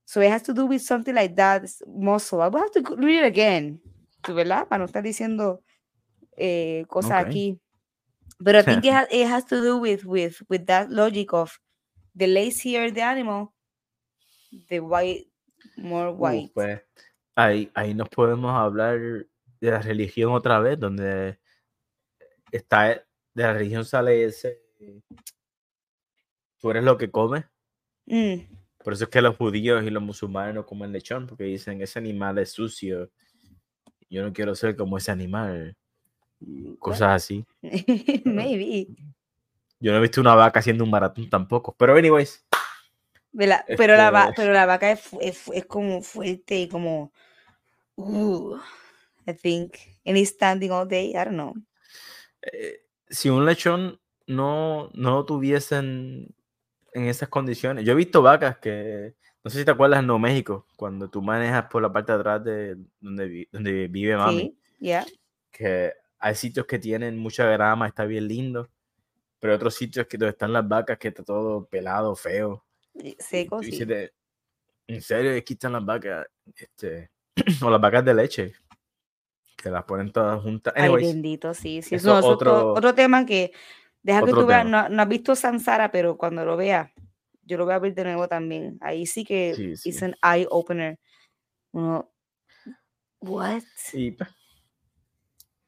So 0.04 0.22
it 0.22 0.30
has 0.30 0.42
to 0.44 0.54
do 0.54 0.66
with 0.66 0.80
something 0.80 1.14
like 1.14 1.34
that, 1.34 1.64
muscle. 1.86 2.40
I 2.40 2.48
will 2.48 2.60
have 2.60 2.70
to 2.72 2.96
read 2.96 3.24
it 3.24 3.26
again, 3.26 3.80
¿verdad? 4.26 4.66
Para 4.66 4.78
no 4.78 4.86
estar 4.86 5.02
diciendo 5.02 5.62
eh, 6.36 6.84
cosas 6.88 7.20
okay. 7.20 7.30
aquí. 7.30 7.60
But 8.40 8.56
I 8.56 8.62
think 8.62 8.84
it, 8.84 8.92
has, 8.94 9.06
it 9.10 9.26
has 9.26 9.44
to 9.46 9.60
do 9.60 9.76
with, 9.76 10.04
with, 10.04 10.40
with 10.48 10.66
that 10.66 10.90
logic 10.90 11.32
of 11.34 11.58
the 12.14 12.26
lazier 12.26 12.90
the 12.90 13.02
animal, 13.02 13.52
the 14.68 14.80
white, 14.80 15.26
more 15.76 16.10
white. 16.10 16.46
Uh, 16.46 16.54
pues, 16.54 16.80
ahí, 17.36 17.70
ahí 17.74 17.94
nos 17.94 18.08
podemos 18.08 18.52
hablar 18.52 18.98
de 19.60 19.70
la 19.70 19.80
religión 19.80 20.32
otra 20.32 20.58
vez, 20.60 20.78
donde 20.78 21.37
está, 22.52 22.88
de 22.88 23.04
la 23.34 23.52
religión 23.52 23.84
sale 23.84 24.24
ese, 24.24 24.60
tú 26.58 26.70
eres 26.70 26.84
lo 26.84 26.98
que 26.98 27.10
comes. 27.10 27.44
Mm. 28.06 28.58
Por 28.82 28.92
eso 28.92 29.04
es 29.04 29.10
que 29.10 29.20
los 29.20 29.36
judíos 29.36 29.84
y 29.84 29.90
los 29.90 30.02
musulmanes 30.02 30.54
no 30.54 30.64
comen 30.64 30.92
lechón, 30.92 31.26
porque 31.26 31.44
dicen, 31.44 31.82
ese 31.82 31.98
animal 31.98 32.38
es 32.38 32.52
sucio. 32.52 33.10
Yo 34.08 34.22
no 34.22 34.32
quiero 34.32 34.54
ser 34.54 34.76
como 34.76 34.96
ese 34.96 35.10
animal. 35.10 35.76
Cosas 36.78 37.22
así. 37.22 37.44
Maybe. 38.24 38.88
Yo 39.80 39.92
no 39.92 39.98
he 39.98 40.00
visto 40.02 40.20
una 40.20 40.34
vaca 40.34 40.60
haciendo 40.60 40.84
un 40.84 40.90
maratón 40.90 41.28
tampoco. 41.28 41.74
Pero 41.76 41.96
anyways. 41.96 42.44
pero, 43.36 43.48
la, 43.48 43.56
este 43.56 43.76
pero 44.36 44.52
la 44.52 44.66
vaca 44.66 44.90
es, 44.90 45.02
es, 45.20 45.66
como 45.66 46.02
fuerte 46.02 46.60
y 46.60 46.68
como... 46.68 47.12
Uh, 47.96 48.56
I 49.26 49.34
think. 49.34 49.74
And 50.06 50.16
it's 50.16 50.30
standing 50.30 50.70
all 50.70 50.88
day. 50.88 51.10
I 51.10 51.24
don't 51.24 51.32
know. 51.32 51.54
Eh, 52.52 52.80
si 53.08 53.30
un 53.30 53.44
lechón 53.44 54.00
no, 54.26 54.90
no 54.94 55.24
tuviesen 55.24 56.34
en 56.92 57.04
esas 57.06 57.28
condiciones. 57.28 57.84
Yo 57.84 57.92
he 57.92 57.96
visto 57.96 58.22
vacas 58.22 58.58
que, 58.58 59.14
no 59.42 59.50
sé 59.50 59.58
si 59.58 59.64
te 59.64 59.70
acuerdas 59.70 60.00
en 60.00 60.06
Nuevo 60.06 60.18
México, 60.18 60.66
cuando 60.76 61.08
tú 61.08 61.22
manejas 61.22 61.66
por 61.70 61.82
la 61.82 61.92
parte 61.92 62.12
de 62.12 62.18
atrás 62.18 62.44
de 62.44 62.76
donde, 63.00 63.48
donde 63.50 63.88
vive 63.88 64.16
mami. 64.16 64.56
Sí, 64.78 64.92
Que 65.50 65.92
hay 66.18 66.34
sitios 66.34 66.66
que 66.66 66.78
tienen 66.78 67.18
mucha 67.18 67.44
grama, 67.46 67.86
está 67.86 68.04
bien 68.04 68.28
lindo, 68.28 68.70
pero 69.38 69.52
hay 69.52 69.56
otros 69.56 69.74
sitios 69.74 70.06
que 70.06 70.18
donde 70.18 70.32
están 70.32 70.52
las 70.52 70.66
vacas 70.66 70.98
que 70.98 71.08
está 71.08 71.22
todo 71.22 71.66
pelado, 71.66 72.14
feo. 72.14 72.64
Seco, 73.18 73.62
sí. 73.62 73.86
en 74.88 75.02
serio, 75.02 75.36
aquí 75.36 75.52
están 75.52 75.72
las 75.72 75.84
vacas, 75.84 76.26
este, 76.56 77.10
o 77.62 77.70
las 77.70 77.80
vacas 77.80 78.04
de 78.04 78.14
leche, 78.14 78.52
que 79.60 79.70
las 79.70 79.84
ponen 79.84 80.12
todas 80.12 80.40
juntas. 80.42 80.72
Ay, 80.76 80.90
bendito, 80.90 81.52
sí. 81.52 81.82
sí 81.82 81.96
eso, 81.96 82.14
otro, 82.16 82.72
otro 82.72 82.94
tema 82.94 83.26
que 83.26 83.52
Deja 84.02 84.24
que 84.24 84.32
tú 84.32 84.46
veas, 84.46 84.64
no, 84.64 84.78
has 84.78 85.08
visto 85.08 85.34
Sansara, 85.34 85.90
pero 85.90 86.16
cuando 86.16 86.44
lo 86.44 86.56
veas, 86.56 86.90
yo 87.42 87.58
lo 87.58 87.64
voy 87.64 87.74
a 87.74 87.78
ver 87.78 87.94
de 87.94 88.04
nuevo 88.04 88.28
también. 88.28 88.78
Ahí 88.80 89.06
sí 89.06 89.24
que 89.24 89.50
es 89.84 90.02
un 90.02 90.14
eye 90.22 90.46
opener. 90.50 90.98
Uno, 91.72 92.10
what? 93.20 93.62
Pues. 93.90 94.14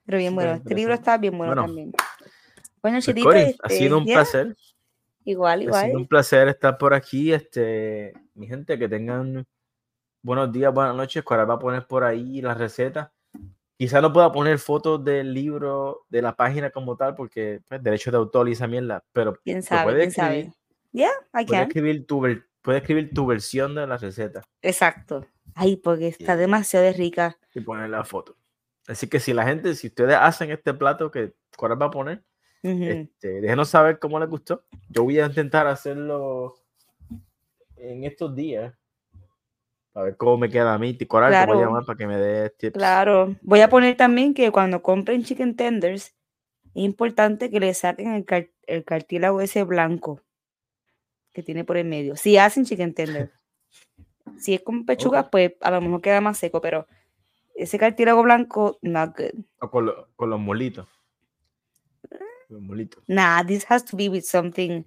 Pero 0.07 0.19
bien 0.19 0.35
bueno, 0.35 0.53
este 0.53 0.75
libro 0.75 0.95
está 0.95 1.19
bien 1.19 1.37
bueno, 1.37 1.55
también. 1.55 1.93
Bueno, 2.81 2.97
pues, 2.97 3.05
Chirito, 3.05 3.29
ha 3.29 3.39
este, 3.39 3.69
sido 3.69 3.99
un 3.99 4.05
placer. 4.07 4.57
Igual, 5.25 5.63
igual. 5.63 5.85
Ha 5.85 5.87
sido 5.89 5.99
un 5.99 6.07
placer 6.07 6.49
estar 6.49 6.79
por 6.79 6.95
aquí. 6.95 7.33
Este, 7.33 8.15
mi 8.35 8.47
gente, 8.47 8.79
que 8.79 8.89
tengan 8.89 9.47
buenos 10.23 10.51
días, 10.51 10.73
buenas 10.73 10.97
noches. 10.97 11.23
Ahora 11.27 11.45
va 11.45 11.55
a 11.55 11.59
poner 11.59 11.87
por 11.87 12.05
ahí 12.05 12.41
la 12.41 12.55
receta. 12.55 13.13
Quizá 13.81 14.03
no 14.03 14.13
pueda 14.13 14.31
poner 14.31 14.59
fotos 14.59 15.03
del 15.03 15.33
libro, 15.33 16.05
de 16.11 16.21
la 16.21 16.37
página 16.37 16.69
como 16.69 16.99
tal, 16.99 17.15
porque 17.15 17.63
pues, 17.67 17.83
derecho 17.83 18.11
de 18.11 18.19
autor 18.19 18.47
y 18.47 18.53
esa 18.53 18.67
mierda, 18.67 19.03
pero 19.11 19.33
¿Quién 19.43 19.63
sabe? 19.63 19.85
Puede 19.85 19.99
¿quién 20.01 20.09
escribir, 20.11 20.45
sabe? 20.45 20.57
Yeah, 20.93 21.11
I 21.33 21.47
puede 21.47 21.63
Escribir 21.63 22.07
tu, 22.07 22.21
puede 22.61 22.79
escribir 22.79 23.15
tu 23.15 23.25
versión 23.25 23.75
de 23.75 23.87
la 23.87 23.97
receta. 23.97 24.43
Exacto. 24.61 25.27
Ay, 25.55 25.77
porque 25.77 26.09
está 26.09 26.37
demasiado 26.37 26.93
rica. 26.93 27.39
Y 27.55 27.61
poner 27.61 27.89
la 27.89 28.05
foto. 28.05 28.37
Así 28.87 29.09
que 29.09 29.19
si 29.19 29.33
la 29.33 29.47
gente, 29.47 29.75
si 29.75 29.87
ustedes 29.87 30.19
hacen 30.21 30.51
este 30.51 30.75
plato 30.75 31.11
que 31.11 31.33
Coral 31.57 31.81
va 31.81 31.87
a 31.87 31.91
poner, 31.91 32.23
este, 32.63 33.41
déjenos 33.41 33.71
saber 33.71 33.99
cómo 33.99 34.21
les 34.21 34.29
gustó. 34.29 34.63
Yo 34.91 35.05
voy 35.05 35.21
a 35.21 35.25
intentar 35.25 35.67
hacerlo 35.67 36.55
en 37.77 38.05
estos 38.05 38.35
días 38.35 38.75
a 39.95 40.03
ver 40.03 40.17
cómo 40.17 40.39
me 40.39 40.49
queda 40.49 40.75
a 40.75 40.79
mí. 40.79 40.97
Coral, 41.07 41.31
claro. 41.31 41.55
voy 41.55 41.63
a 41.63 41.67
llamar 41.67 41.85
para 41.85 41.97
que 41.97 42.07
me 42.07 42.17
dé 42.17 42.51
tips. 42.51 42.77
Claro. 42.77 43.37
Voy 43.43 43.61
a 43.61 43.69
poner 43.69 43.97
también 43.97 44.35
que 44.35 44.51
cuando 44.51 44.83
compren 44.83 45.25
chicken 45.25 45.57
tenders, 45.57 46.15
es 46.75 46.83
importante 46.85 47.51
que 47.51 47.61
le 47.61 47.75
saquen 47.75 48.15
el, 48.15 48.51
el 48.67 48.85
cartílago 48.85 49.41
ese 49.41 49.65
blanco 49.65 50.23
que 51.33 51.43
tiene 51.43 51.65
por 51.65 51.77
el 51.77 51.87
medio. 51.87 52.17
Si 52.17 52.37
hacen 52.37 52.65
chicken 52.65 52.95
tender. 52.95 53.33
si 54.39 54.55
es 54.55 54.63
con 54.63 54.87
pechugas, 54.87 55.29
pues 55.31 55.53
a 55.61 55.71
lo 55.71 55.81
mejor 55.81 56.01
queda 56.01 56.21
más 56.21 56.39
seco, 56.39 56.61
pero 56.61 56.87
ese 57.55 57.79
cartílago 57.79 58.23
blanco, 58.23 58.79
not 58.83 59.17
good. 59.17 59.45
O 59.61 59.71
con, 59.71 59.91
con 60.17 60.31
los 60.31 60.41
molitos. 60.41 60.89
Los 62.49 62.61
molitos. 62.61 63.03
Nah, 63.07 63.45
this 63.45 63.65
has 63.69 63.85
to 63.85 63.97
be 63.97 64.09
with 64.09 64.23
something, 64.23 64.85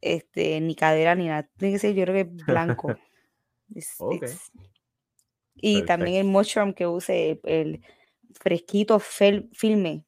este, 0.00 0.60
ni 0.60 0.74
cadera 0.74 1.14
ni 1.14 1.28
nada. 1.28 1.48
Tiene 1.56 1.74
que 1.74 1.78
ser, 1.78 1.94
yo 1.94 2.04
creo 2.04 2.14
que 2.14 2.44
blanco. 2.44 2.94
y 5.56 5.82
también 5.84 6.26
el 6.26 6.32
mushroom 6.32 6.74
que 6.74 6.86
use 6.86 7.40
el 7.44 7.80
fresquito 8.34 8.98
filme. 8.98 10.04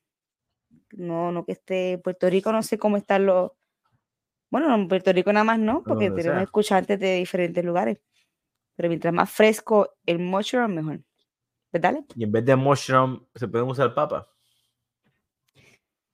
No, 0.92 1.32
no 1.32 1.44
que 1.44 1.52
esté 1.52 1.92
en 1.92 2.02
Puerto 2.02 2.28
Rico, 2.28 2.52
no 2.52 2.62
sé 2.62 2.78
cómo 2.78 2.96
están 2.96 3.26
los. 3.26 3.52
Bueno, 4.50 4.74
en 4.74 4.88
Puerto 4.88 5.12
Rico 5.12 5.32
nada 5.32 5.44
más 5.44 5.58
no, 5.58 5.82
porque 5.82 6.10
tenemos 6.10 6.42
escuchantes 6.42 6.98
de 6.98 7.16
diferentes 7.16 7.64
lugares. 7.64 7.98
Pero 8.76 8.88
mientras 8.88 9.12
más 9.12 9.30
fresco 9.30 9.94
el 10.04 10.18
mushroom, 10.18 10.74
mejor. 10.74 11.00
¿Verdad? 11.72 11.96
Y 12.14 12.24
en 12.24 12.32
vez 12.32 12.44
de 12.44 12.56
mushroom, 12.56 13.26
se 13.34 13.48
puede 13.48 13.64
usar 13.64 13.94
papa. 13.94 14.28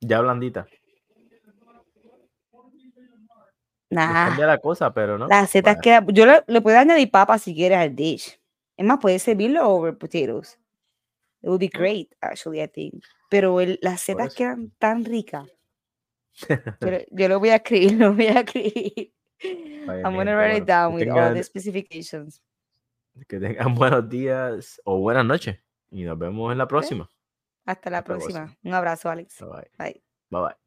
Ya 0.01 0.21
blandita. 0.21 0.67
Nah. 3.93 4.37
la 4.39 4.59
cosa, 4.59 4.93
pero 4.93 5.19
no. 5.19 5.29
Las 5.29 5.51
setas 5.51 5.77
queda. 5.83 6.05
Yo 6.09 6.25
le, 6.25 6.43
le, 6.47 6.61
puedo 6.63 6.79
añadir 6.79 7.11
papa 7.11 7.39
si 7.39 7.55
quieres 7.55 7.79
al 7.79 7.95
dish. 7.95 8.41
Es 8.77 8.87
más, 8.87 8.99
puedes 9.01 9.23
servirlo 9.23 9.69
over 9.69 9.97
potatoes. 9.97 10.59
It 11.43 11.49
would 11.49 11.61
be 11.61 11.69
great, 11.69 12.15
actually, 12.23 12.63
I 12.63 12.69
think. 12.69 13.05
Pero 13.29 13.61
el, 13.61 13.79
las 13.83 14.01
setas 14.01 14.35
quedan 14.35 14.73
tan 14.79 15.05
ricas. 15.05 15.47
yo, 16.49 16.57
yo, 17.11 17.29
lo 17.29 17.39
voy 17.39 17.51
a 17.51 17.57
escribir, 17.57 17.93
lo 17.99 18.15
voy 18.15 18.29
a 18.29 18.41
escribir. 18.41 19.13
I'm 20.05 20.15
gonna 20.15 20.37
write 20.37 20.57
it 20.57 20.67
down 20.67 20.95
with 20.95 21.09
all 21.11 21.35
the 21.35 21.43
specifications. 21.43 22.41
Que 23.29 23.39
tengan 23.39 23.75
buenos 23.75 24.09
días 24.09 24.81
o 24.85 24.99
buenas 24.99 25.27
noches. 25.27 25.59
Y 25.91 26.05
nos 26.05 26.19
vemos 26.19 26.51
en 26.51 26.59
la 26.59 26.67
próxima. 26.67 27.11
Hasta 27.67 27.91
la 27.91 28.03
próxima. 28.03 28.57
Un 28.63 28.73
abrazo, 28.73 29.11
Alex. 29.11 29.39
Bye 29.41 29.49
bye. 29.77 30.03
Bye 30.31 30.41
bye. 30.41 30.62